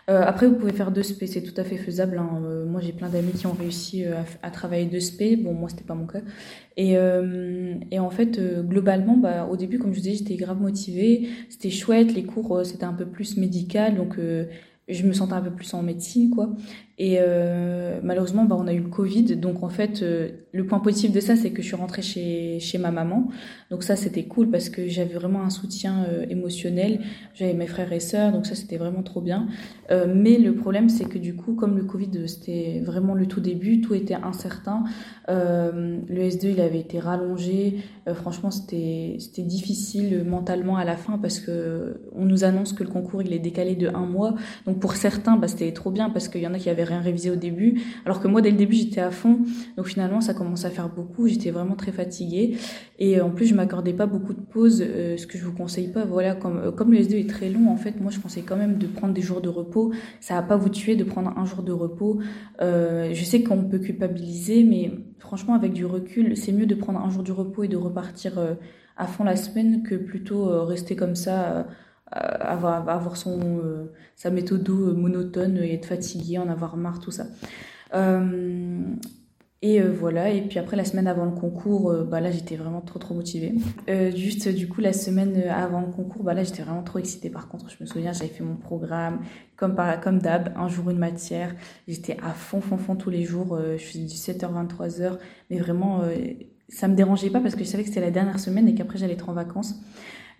après 0.08 0.48
vous 0.48 0.56
pouvez 0.56 0.74
faire 0.74 0.92
deux 0.92 1.04
spé, 1.04 1.28
c'est 1.28 1.42
tout 1.42 1.60
à 1.60 1.64
fait 1.66 1.78
faisable. 1.78 2.18
Hein. 2.18 2.42
moi 2.68 2.82
j'ai 2.82 2.92
plein 2.92 3.10
d'amis 3.10 3.32
qui 3.32 3.48
ont 3.48 3.54
réussi 3.54 4.04
à, 4.42 4.52
travailler 4.52 4.86
deux 4.86 5.00
spé, 5.00 5.38
bon 5.38 5.54
moi 5.54 5.70
c'était 5.70 5.86
pas 5.86 5.96
mon 5.96 6.06
cas. 6.06 6.22
Et, 6.76 6.98
en 6.98 8.10
fait 8.10 8.40
globalement, 8.74 9.16
bah, 9.18 9.48
au 9.50 9.56
début 9.56 9.80
comme 9.80 9.92
je 9.94 10.00
vous 10.00 10.04
disais 10.04 10.18
j'étais 10.18 10.36
grave 10.36 10.62
motivée, 10.62 11.30
c'était 11.50 11.70
chouette, 11.70 12.14
les 12.14 12.24
cours 12.24 12.66
c'était 12.66 12.84
un 12.84 12.94
peu 12.94 13.06
plus 13.06 13.38
médical, 13.38 13.96
donc 13.96 14.18
je 14.92 15.06
me 15.06 15.14
sentais 15.14 15.34
un 15.34 15.42
peu 15.42 15.52
plus 15.52 15.74
en 15.74 15.82
médecine, 15.82 16.30
quoi. 16.30 16.50
Et 17.04 17.18
euh, 17.20 18.00
malheureusement, 18.04 18.46
bah, 18.46 18.56
on 18.60 18.68
a 18.68 18.74
eu 18.74 18.80
le 18.80 18.88
Covid. 18.88 19.36
Donc, 19.36 19.64
en 19.64 19.70
fait, 19.70 20.04
euh, 20.04 20.30
le 20.52 20.68
point 20.68 20.80
positif 20.80 21.12
de 21.12 21.20
ça, 21.20 21.36
c'est 21.36 21.50
que 21.50 21.64
je 21.64 21.68
suis 21.68 21.76
rentrée 21.76 22.04
chez, 22.04 22.60
chez 22.60 22.78
ma 22.78 22.92
maman. 22.92 23.28
Donc, 23.72 23.82
ça, 23.82 23.96
c'était 23.96 24.26
cool 24.26 24.52
parce 24.52 24.70
que 24.70 24.88
j'avais 24.88 25.16
vraiment 25.16 25.42
un 25.42 25.50
soutien 25.50 26.04
euh, 26.04 26.28
émotionnel. 26.30 27.02
J'avais 27.34 27.56
mes 27.56 27.66
frères 27.66 27.92
et 27.92 28.00
sœurs. 28.00 28.32
Donc, 28.32 28.46
ça, 28.46 28.54
c'était 28.54 28.78
vraiment 28.78 29.02
trop 29.02 29.20
bien. 29.20 29.48
mais 29.90 30.38
le 30.38 30.54
problème, 30.54 30.90
c'est 30.90 31.06
que 31.06 31.18
du 31.18 31.36
coup, 31.36 31.54
comme 31.54 31.76
le 31.76 31.84
Covid, 31.84 32.28
c'était 32.28 32.82
vraiment 32.86 33.16
le 33.16 33.26
tout 33.26 33.42
début, 33.42 33.82
tout 33.82 33.96
était 33.96 34.14
incertain. 34.14 34.84
le 35.28 36.22
S2, 36.30 36.52
il 36.52 36.62
avait 36.62 36.80
été 36.80 37.00
rallongé. 37.00 37.80
franchement, 38.14 38.52
c'était 38.52 39.18
difficile 39.40 40.24
mentalement 40.24 40.78
à 40.78 40.86
la 40.86 40.96
fin 40.96 41.18
parce 41.18 41.40
que 41.40 42.00
on 42.16 42.26
nous 42.26 42.46
annonce 42.46 42.72
que 42.72 42.84
le 42.84 42.90
concours, 42.90 43.22
il 43.22 43.34
est 43.34 43.40
décalé 43.40 43.76
de 43.76 43.90
un 43.90 44.06
mois. 44.06 44.36
Donc, 44.66 44.80
pour 44.82 44.96
certains, 44.96 45.38
bah, 45.38 45.48
c'était 45.48 45.72
trop 45.72 45.92
bien 45.92 46.10
parce 46.10 46.28
qu'il 46.28 46.42
y 46.42 46.48
en 46.48 46.54
a 46.54 46.60
qui 46.60 46.70
avaient 46.70 46.84
rien 46.84 47.00
révisé 47.00 47.30
au 47.30 47.36
début, 47.36 47.82
alors 48.06 48.20
que 48.20 48.28
moi 48.28 48.42
dès 48.42 48.52
le 48.52 48.58
début 48.58 48.76
j'étais 48.76 49.00
à 49.00 49.12
fond. 49.12 49.40
Donc 49.78 49.86
finalement 49.86 50.20
ça 50.20 50.34
commence 50.34 50.66
à 50.66 50.70
faire 50.70 50.90
beaucoup, 50.90 51.28
j'étais 51.28 51.52
vraiment 51.52 51.76
très 51.76 51.92
fatiguée 51.92 52.58
et 53.00 53.20
euh, 53.20 53.26
en 53.26 53.30
plus 53.30 53.46
je 53.46 53.56
m'accordais 53.56 53.94
pas 53.94 54.08
beaucoup 54.08 54.34
de 54.34 54.42
pauses, 54.42 54.84
euh, 54.86 55.16
ce 55.16 55.28
que 55.28 55.38
je 55.38 55.46
vous 55.46 55.54
conseille 55.54 55.88
pas. 55.88 56.04
Voilà, 56.04 56.36
comme 56.36 56.58
euh, 56.58 56.72
comme 56.72 56.92
le 56.92 57.00
S2 57.00 57.16
est 57.16 57.30
très 57.30 57.50
long 57.50 57.70
en 57.70 57.78
fait, 57.78 58.02
moi 58.02 58.12
je 58.12 58.20
conseille 58.20 58.44
quand 58.44 58.58
même 58.58 58.78
de 58.78 58.88
prendre 58.88 59.14
des 59.14 59.22
jours 59.22 59.40
de 59.40 59.50
repos. 59.50 59.94
Ça 60.20 60.34
va 60.34 60.42
pas 60.42 60.58
vous 60.58 60.70
tuer 60.70 60.96
de 60.96 61.04
prendre 61.04 61.32
un 61.38 61.46
jour 61.46 61.64
de 61.64 61.72
repos. 61.72 62.20
je 62.60 63.24
sais 63.24 63.44
qu'on 63.44 63.64
peut 63.64 63.80
culpabiliser, 63.80 64.64
mais 64.64 64.92
franchement 65.20 65.54
avec 65.54 65.72
du 65.72 65.86
recul, 65.86 66.36
c'est 66.36 66.52
mieux 66.52 66.66
de 66.66 66.76
prendre 66.76 67.00
un 67.00 67.10
jour 67.10 67.24
de 67.24 67.32
repos 67.32 67.64
et 67.64 67.68
de 67.68 67.78
repartir 67.78 68.34
à 68.98 69.08
fond 69.08 69.24
la 69.24 69.36
semaine 69.36 69.84
que 69.84 69.96
plutôt 69.96 70.66
rester 70.66 70.96
comme 70.96 71.16
ça 71.16 71.68
avoir, 72.12 72.88
avoir 72.90 73.18
son, 73.18 73.40
euh, 73.64 73.92
sa 74.16 74.30
méthode 74.30 74.68
monotone 74.70 75.58
et 75.58 75.74
être 75.74 75.86
fatigué, 75.86 76.38
en 76.38 76.50
avoir 76.50 76.78
marre, 76.78 77.00
tout 77.00 77.12
ça. 77.12 77.26
Euh, 77.94 78.82
et 79.64 79.80
euh, 79.80 79.92
voilà, 79.92 80.30
et 80.32 80.42
puis 80.42 80.58
après 80.58 80.76
la 80.76 80.86
semaine 80.86 81.08
avant 81.08 81.26
le 81.26 81.32
concours, 81.32 81.94
bah 82.10 82.20
là 82.20 82.32
j'étais 82.32 82.56
vraiment 82.56 82.82
trop 82.82 82.98
trop 82.98 83.14
motivée. 83.14 83.54
juste 84.16 84.50
du 84.50 84.68
coup 84.68 84.82
la 84.82 84.92
semaine 84.92 85.44
avant 85.50 85.82
le 85.82 85.92
concours, 85.92 86.24
bah 86.24 86.34
là 86.34 86.44
j'étais 86.44 86.64
vraiment 86.64 86.82
trop 86.82 86.98
excitée 86.98 87.30
par 87.30 87.48
contre. 87.48 87.70
Je 87.70 87.78
me 87.80 87.86
souviens, 87.86 88.12
j'avais 88.12 88.30
fait 88.30 88.44
mon 88.44 88.56
programme 88.56 89.20
comme, 89.56 89.76
par, 89.76 90.02
comme 90.02 90.20
d'hab, 90.20 90.52
un 90.58 90.68
jour 90.68 90.90
une 90.90 90.98
matière. 90.98 91.56
J'étais 91.88 92.18
à 92.24 92.32
fond 92.32 92.60
fond 92.60 92.78
fond 92.78 92.96
tous 92.96 93.12
les 93.12 93.24
jours, 93.24 93.58
je 93.78 93.84
faisais 93.84 94.00
du 94.00 94.16
7h 94.16 94.68
23h, 94.68 95.18
mais 95.52 95.60
vraiment 95.60 96.02
ça 96.68 96.88
me 96.88 96.96
dérangeait 96.96 97.30
pas 97.30 97.40
parce 97.40 97.56
que 97.56 97.64
je 97.64 97.70
savais 97.70 97.84
que 97.84 97.90
c'était 97.90 98.02
la 98.02 98.12
dernière 98.12 98.40
semaine 98.40 98.68
et 98.68 98.74
qu'après 98.74 98.98
j'allais 98.98 99.14
être 99.14 99.30
en 99.30 99.34
vacances. 99.34 99.76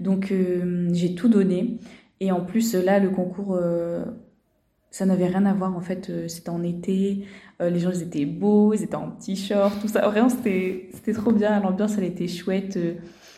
Donc 0.02 0.32
euh, 0.32 0.90
j'ai 0.94 1.16
tout 1.16 1.30
donné. 1.30 1.80
Et 2.20 2.32
en 2.32 2.42
plus, 2.42 2.74
là, 2.74 3.00
le 3.00 3.10
concours, 3.10 3.56
euh, 3.56 4.04
ça 4.90 5.06
n'avait 5.06 5.28
rien 5.28 5.46
à 5.46 5.54
voir. 5.54 5.76
En 5.76 5.82
fait, 5.82 6.10
euh, 6.10 6.28
c'était 6.28 6.50
en 6.50 6.64
été. 6.64 7.26
les 7.60 7.80
gens, 7.80 7.92
ils 7.92 8.02
étaient 8.02 8.26
beaux, 8.26 8.74
ils 8.74 8.84
étaient 8.84 8.96
en 8.96 9.12
t-shirt, 9.12 9.80
tout 9.80 9.88
ça. 9.88 10.08
Vraiment, 10.08 10.30
c'était 10.30 11.14
trop 11.14 11.32
bien. 11.32 11.60
L'ambiance, 11.60 11.98
elle 11.98 12.04
était 12.04 12.28
chouette. 12.28 12.78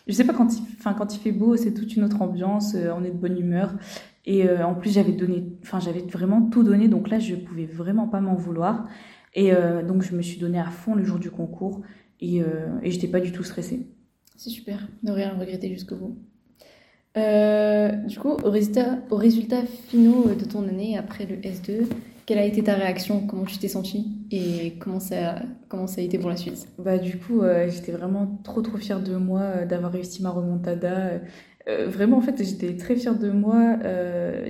je 0.06 0.12
sais 0.12 0.24
pas, 0.24 0.32
quand 0.32 0.48
il, 0.54 0.62
quand 0.82 1.14
il 1.14 1.18
fait 1.20 1.32
beau, 1.32 1.56
c'est 1.56 1.74
toute 1.74 1.94
une 1.96 2.04
autre 2.04 2.22
ambiance. 2.22 2.74
on 2.74 3.04
est 3.04 3.10
de 3.10 3.16
bonne 3.16 3.38
humeur. 3.38 3.74
Et 4.26 4.48
en 4.48 4.74
plus, 4.74 4.94
j'avais 4.94 5.12
donné, 5.12 5.44
enfin, 5.62 5.80
j'avais 5.80 6.00
vraiment 6.00 6.40
tout 6.48 6.62
donné. 6.62 6.88
Donc 6.88 7.10
là, 7.10 7.18
je 7.18 7.34
pouvais 7.34 7.66
vraiment 7.66 8.08
pas 8.08 8.20
m'en 8.20 8.34
vouloir. 8.34 8.88
Et 9.34 9.52
donc, 9.86 10.02
je 10.02 10.16
me 10.16 10.22
suis 10.22 10.38
donné 10.38 10.58
à 10.58 10.70
fond 10.70 10.94
le 10.94 11.04
jour 11.04 11.18
du 11.18 11.30
concours. 11.30 11.82
Et, 12.20 12.38
et 12.82 12.90
j'étais 12.90 13.08
pas 13.08 13.20
du 13.20 13.32
tout 13.32 13.44
stressée. 13.44 13.86
C'est 14.36 14.50
super, 14.50 14.88
ne 15.02 15.12
rien 15.12 15.34
regretter 15.38 15.68
jusqu'au 15.68 15.96
bout. 15.96 16.18
Euh, 17.16 17.90
du 17.92 18.18
coup, 18.18 18.30
au 18.30 18.50
résultat, 18.50 18.98
au 19.10 19.16
résultat 19.16 19.62
finaux 19.88 20.34
de 20.34 20.44
ton 20.44 20.66
année 20.68 20.98
après 20.98 21.26
le 21.26 21.36
S2, 21.36 21.86
quelle 22.26 22.38
a 22.38 22.44
été 22.44 22.64
ta 22.64 22.74
réaction? 22.74 23.26
Comment 23.26 23.44
tu 23.44 23.58
t'es 23.58 23.68
sentie? 23.68 24.26
Et 24.30 24.78
comment 24.80 24.98
ça, 24.98 25.36
comment 25.68 25.86
ça 25.86 26.00
a 26.00 26.04
été 26.04 26.18
pour 26.18 26.30
la 26.30 26.36
suite? 26.36 26.68
Bah 26.78 26.98
du 26.98 27.18
coup, 27.18 27.42
euh, 27.42 27.68
j'étais 27.70 27.92
vraiment 27.92 28.40
trop 28.42 28.62
trop 28.62 28.78
fière 28.78 29.00
de 29.02 29.16
moi 29.16 29.40
euh, 29.40 29.66
d'avoir 29.66 29.92
réussi 29.92 30.22
ma 30.22 30.30
remontada. 30.30 31.20
Vraiment, 31.66 32.18
en 32.18 32.20
fait, 32.20 32.42
j'étais 32.42 32.76
très 32.76 32.96
fière 32.96 33.18
de 33.18 33.30
moi. 33.30 33.76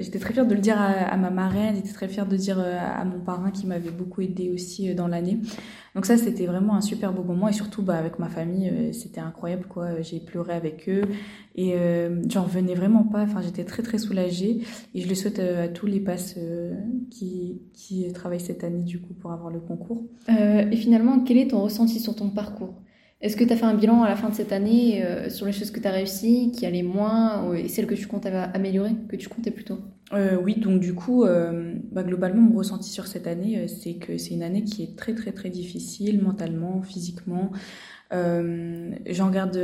j'étais 0.00 0.18
très 0.18 0.33
fière 0.33 0.46
de 0.46 0.55
le 0.55 0.61
dire 0.61 0.81
à, 0.81 1.16
ma 1.16 1.31
marraine. 1.31 1.77
J'étais 1.77 1.92
très 1.92 2.09
fière 2.09 2.27
de 2.27 2.37
dire 2.37 2.59
à 2.59 3.05
mon 3.05 3.20
parrain 3.20 3.50
qui 3.50 3.66
m'avait 3.66 3.90
beaucoup 3.90 4.20
aidé 4.20 4.50
aussi 4.50 4.94
dans 4.94 5.09
l'année. 5.09 5.38
Donc 5.94 6.07
ça, 6.07 6.16
c'était 6.16 6.46
vraiment 6.46 6.74
un 6.74 6.81
super 6.81 7.12
beau 7.12 7.22
moment 7.22 7.48
et 7.48 7.53
surtout 7.53 7.83
bah, 7.83 7.96
avec 7.96 8.18
ma 8.18 8.29
famille, 8.29 8.68
euh, 8.68 8.92
c'était 8.92 9.20
incroyable 9.20 9.66
quoi. 9.68 10.00
J'ai 10.03 10.18
pleuré 10.18 10.53
avec 10.53 10.88
eux 10.88 11.03
et 11.55 11.74
euh, 11.74 12.20
j'en 12.29 12.42
revenais 12.42 12.74
vraiment 12.74 13.05
pas. 13.05 13.22
Enfin, 13.22 13.42
j'étais 13.42 13.64
très 13.64 13.83
très 13.83 13.98
soulagée 13.98 14.62
et 14.94 15.00
je 15.00 15.09
le 15.09 15.14
souhaite 15.14 15.38
euh, 15.38 15.66
à 15.66 15.68
tous 15.68 15.87
les 15.87 16.00
passes 16.00 16.37
qui, 17.11 17.62
qui 17.72 18.12
travaillent 18.12 18.40
cette 18.40 18.64
année 18.64 18.83
du 18.83 19.00
coup 19.00 19.14
pour 19.14 19.31
avoir 19.31 19.50
le 19.50 19.61
concours. 19.61 20.05
et 20.29 20.77
finalement, 20.77 21.20
quel 21.20 21.38
est 21.38 21.48
ton 21.48 21.61
ressenti 21.61 22.00
sur 22.00 22.16
ton 22.16 22.31
parcours? 22.31 22.74
Est-ce 23.24 23.37
que 23.38 23.44
tu 23.44 23.54
as 23.54 23.56
fait 23.56 23.64
un 23.64 23.72
bilan 23.72 24.02
à 24.02 24.08
la 24.10 24.16
fin 24.16 24.28
de 24.28 24.34
cette 24.34 24.52
année 24.52 25.02
euh, 25.02 25.30
sur 25.30 25.46
les 25.46 25.52
choses 25.52 25.70
que 25.70 25.80
tu 25.80 25.88
as 25.88 25.90
réussies, 25.90 26.52
qui 26.52 26.66
allaient 26.66 26.82
moins, 26.82 27.54
et 27.54 27.68
celles 27.68 27.87
que 27.87 27.94
tu 27.94 28.06
comptais 28.06 28.28
améliorer, 28.28 28.90
que 29.08 29.16
tu 29.16 29.30
comptais 29.30 29.50
plutôt? 29.50 29.78
Euh, 30.12 30.37
Oui, 30.42 30.56
donc 30.60 30.78
du 30.78 30.94
coup, 30.94 31.24
euh, 31.24 31.74
bah, 31.90 32.02
globalement, 32.02 32.42
mon 32.42 32.54
ressenti 32.54 32.90
sur 32.90 33.06
cette 33.06 33.26
année, 33.26 33.66
c'est 33.66 33.94
que 33.94 34.18
c'est 34.18 34.34
une 34.34 34.42
année 34.42 34.64
qui 34.64 34.82
est 34.82 34.94
très 34.94 35.14
très 35.14 35.32
très 35.32 35.48
difficile 35.48 36.20
mentalement, 36.22 36.82
physiquement. 36.82 37.50
J'en 39.07 39.31
garde 39.31 39.59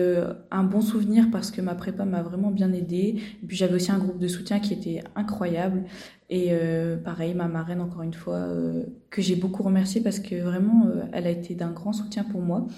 un 0.51 0.65
bon 0.65 0.81
souvenir 0.81 1.31
parce 1.31 1.51
que 1.51 1.61
ma 1.61 1.75
prépa 1.75 2.05
m'a 2.05 2.23
vraiment 2.23 2.51
bien 2.51 2.73
aidée. 2.73 3.17
Et 3.43 3.47
puis 3.47 3.57
j'avais 3.57 3.75
aussi 3.75 3.93
un 3.93 3.99
groupe 3.99 4.19
de 4.19 4.29
soutien 4.29 4.61
qui 4.61 4.75
était 4.75 5.03
incroyable. 5.15 5.85
Et 6.33 6.51
euh, 6.51 6.97
pareil, 6.97 7.35
ma 7.35 7.49
marraine, 7.49 7.81
encore 7.81 8.03
une 8.03 8.15
fois, 8.15 8.37
euh, 8.37 8.85
que 9.11 9.21
j'ai 9.21 9.35
beaucoup 9.35 9.65
remerciée 9.65 10.01
parce 10.01 10.21
que 10.21 10.37
vraiment, 10.37 10.87
euh, 10.87 11.03
elle 11.13 11.27
a 11.27 11.31
été 11.31 11.57
d'un 11.57 11.73
grand 11.73 11.93
soutien 11.93 12.23
pour 12.23 12.41
moi. 12.41 12.69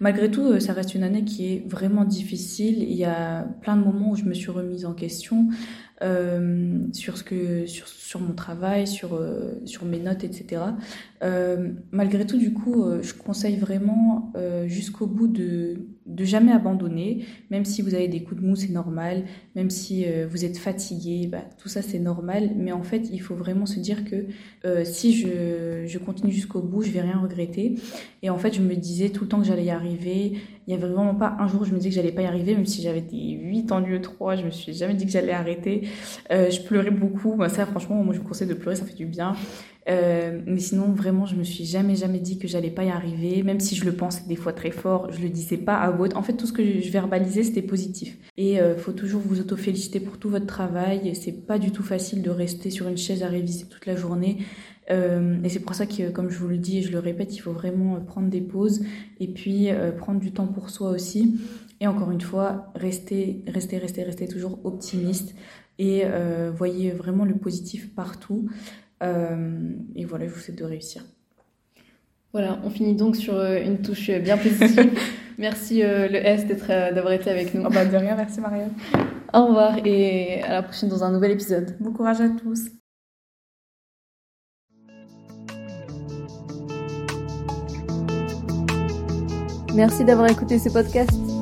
Malgré 0.00 0.30
tout, 0.30 0.58
ça 0.60 0.72
reste 0.72 0.94
une 0.94 1.02
année 1.02 1.22
qui 1.22 1.52
est 1.52 1.68
vraiment 1.68 2.06
difficile. 2.06 2.82
Il 2.82 2.96
y 2.96 3.04
a 3.04 3.42
plein 3.60 3.76
de 3.76 3.84
moments 3.84 4.12
où 4.12 4.16
je 4.16 4.24
me 4.24 4.32
suis 4.32 4.50
remise 4.50 4.86
en 4.86 4.94
question 4.94 5.48
sur, 6.92 7.16
ce 7.16 7.22
que, 7.22 7.66
sur, 7.66 7.86
sur 7.86 8.18
mon 8.18 8.32
travail, 8.34 8.88
sur, 8.88 9.24
sur 9.66 9.84
mes 9.84 10.00
notes, 10.00 10.24
etc. 10.24 10.62
malgré 11.92 12.26
tout, 12.26 12.38
du 12.38 12.52
coup, 12.52 12.84
je 13.00 13.14
conseille 13.14 13.56
vraiment 13.56 14.32
jusqu'au 14.66 15.06
bout 15.06 15.21
de 15.26 16.24
jamais 16.24 16.52
abandonner, 16.52 17.24
même 17.50 17.64
si 17.64 17.82
vous 17.82 17.94
avez 17.94 18.08
des 18.08 18.22
coups 18.22 18.40
de 18.40 18.46
mou, 18.46 18.56
c'est 18.56 18.72
normal, 18.72 19.24
même 19.54 19.70
si 19.70 20.04
euh, 20.06 20.26
vous 20.28 20.44
êtes 20.44 20.58
fatigué, 20.58 21.28
bah, 21.30 21.44
tout 21.58 21.68
ça 21.68 21.82
c'est 21.82 21.98
normal, 21.98 22.50
mais 22.56 22.72
en 22.72 22.82
fait 22.82 23.08
il 23.12 23.20
faut 23.20 23.34
vraiment 23.34 23.66
se 23.66 23.78
dire 23.78 24.04
que 24.04 24.26
euh, 24.64 24.84
si 24.84 25.14
je, 25.14 25.98
continue 25.98 26.32
jusqu'au 26.32 26.60
bout, 26.60 26.82
je 26.82 26.90
vais 26.90 27.00
rien 27.00 27.18
regretter. 27.18 27.76
Et 28.22 28.30
en 28.30 28.38
fait 28.38 28.54
je 28.54 28.60
me 28.60 28.74
disais 28.74 29.10
tout 29.10 29.24
le 29.24 29.28
temps 29.28 29.40
que 29.40 29.46
j'allais 29.46 29.64
y 29.64 29.70
arriver, 29.70 30.32
il 30.66 30.70
y 30.72 30.74
avait 30.74 30.86
vraiment 30.86 31.14
pas 31.14 31.36
un 31.38 31.46
jour 31.46 31.62
où 31.62 31.64
je 31.64 31.72
me 31.72 31.76
disais 31.76 31.90
que 31.90 31.96
j'allais 31.96 32.12
pas 32.12 32.22
y 32.22 32.26
arriver, 32.26 32.54
même 32.54 32.66
si 32.66 32.82
j'avais 32.82 33.00
des 33.00 33.30
8 33.32 33.72
en 33.72 33.80
lieu 33.80 34.00
3, 34.00 34.36
je 34.36 34.44
me 34.44 34.50
suis 34.50 34.72
jamais 34.72 34.94
dit 34.94 35.06
que 35.06 35.12
j'allais 35.12 35.32
arrêter. 35.32 35.88
Euh, 36.30 36.50
je 36.50 36.60
pleurais 36.62 36.90
beaucoup, 36.90 37.36
bah, 37.36 37.48
ça 37.48 37.66
franchement 37.66 38.02
moi 38.02 38.14
je 38.14 38.20
vous 38.20 38.26
conseille 38.26 38.48
de 38.48 38.54
pleurer, 38.54 38.76
ça 38.76 38.84
fait 38.84 38.94
du 38.94 39.06
bien. 39.06 39.36
Euh, 39.88 40.40
mais 40.46 40.60
sinon, 40.60 40.92
vraiment, 40.92 41.26
je 41.26 41.34
me 41.34 41.42
suis 41.42 41.64
jamais, 41.64 41.96
jamais 41.96 42.20
dit 42.20 42.38
que 42.38 42.46
j'allais 42.46 42.70
pas 42.70 42.84
y 42.84 42.90
arriver. 42.90 43.42
Même 43.42 43.60
si 43.60 43.74
je 43.74 43.84
le 43.84 43.92
pensais 43.92 44.22
des 44.28 44.36
fois 44.36 44.52
très 44.52 44.70
fort, 44.70 45.10
je 45.10 45.20
le 45.20 45.28
disais 45.28 45.56
pas 45.56 45.74
à 45.74 45.90
haute. 45.90 46.16
En 46.16 46.22
fait, 46.22 46.34
tout 46.34 46.46
ce 46.46 46.52
que 46.52 46.80
je 46.80 46.90
verbalisais, 46.90 47.42
c'était 47.42 47.62
positif. 47.62 48.16
Et 48.36 48.60
euh, 48.60 48.76
faut 48.76 48.92
toujours 48.92 49.22
vous 49.24 49.40
auto-féliciter 49.40 50.00
pour 50.00 50.18
tout 50.18 50.30
votre 50.30 50.46
travail. 50.46 51.14
C'est 51.14 51.46
pas 51.46 51.58
du 51.58 51.72
tout 51.72 51.82
facile 51.82 52.22
de 52.22 52.30
rester 52.30 52.70
sur 52.70 52.86
une 52.88 52.96
chaise 52.96 53.22
à 53.22 53.28
réviser 53.28 53.66
toute 53.66 53.86
la 53.86 53.96
journée. 53.96 54.38
Euh, 54.90 55.42
et 55.44 55.48
c'est 55.48 55.60
pour 55.60 55.74
ça 55.74 55.86
que, 55.86 56.10
comme 56.10 56.30
je 56.30 56.38
vous 56.38 56.48
le 56.48 56.58
dis 56.58 56.78
et 56.78 56.82
je 56.82 56.92
le 56.92 56.98
répète, 56.98 57.34
il 57.34 57.38
faut 57.38 57.52
vraiment 57.52 58.00
prendre 58.00 58.28
des 58.28 58.40
pauses 58.40 58.82
et 59.20 59.28
puis 59.28 59.70
euh, 59.70 59.92
prendre 59.92 60.20
du 60.20 60.32
temps 60.32 60.46
pour 60.46 60.70
soi 60.70 60.90
aussi. 60.90 61.40
Et 61.80 61.86
encore 61.86 62.10
une 62.10 62.20
fois, 62.20 62.72
rester, 62.74 63.44
rester, 63.46 63.78
rester, 63.78 64.02
rester 64.02 64.28
toujours 64.28 64.60
optimiste 64.64 65.34
et 65.78 66.02
euh, 66.04 66.52
voyez 66.54 66.90
vraiment 66.90 67.24
le 67.24 67.34
positif 67.34 67.94
partout. 67.94 68.48
Euh, 69.02 69.72
et 69.94 70.04
voilà, 70.04 70.26
je 70.26 70.32
vous 70.32 70.40
souhaite 70.40 70.58
de 70.58 70.64
réussir. 70.64 71.02
Voilà, 72.32 72.58
on 72.64 72.70
finit 72.70 72.94
donc 72.94 73.16
sur 73.16 73.34
euh, 73.34 73.60
une 73.60 73.82
touche 73.82 74.10
bien 74.10 74.38
positive. 74.38 74.98
merci 75.38 75.82
euh, 75.82 76.08
le 76.08 76.16
S 76.16 76.46
d'avoir 76.46 77.12
été 77.12 77.30
avec 77.30 77.52
nous. 77.52 77.62
Oh 77.66 77.70
bah 77.70 77.84
de 77.84 77.96
rien, 77.96 78.16
merci 78.16 78.40
Marianne. 78.40 78.72
Au 79.34 79.46
revoir 79.46 79.78
et 79.84 80.42
à 80.42 80.52
la 80.52 80.62
prochaine 80.62 80.88
dans 80.88 81.04
un 81.04 81.12
nouvel 81.12 81.32
épisode. 81.32 81.76
Bon 81.80 81.92
courage 81.92 82.20
à 82.20 82.28
tous. 82.28 82.68
Merci 89.74 90.04
d'avoir 90.04 90.30
écouté 90.30 90.58
ce 90.58 90.68
podcast. 90.68 91.21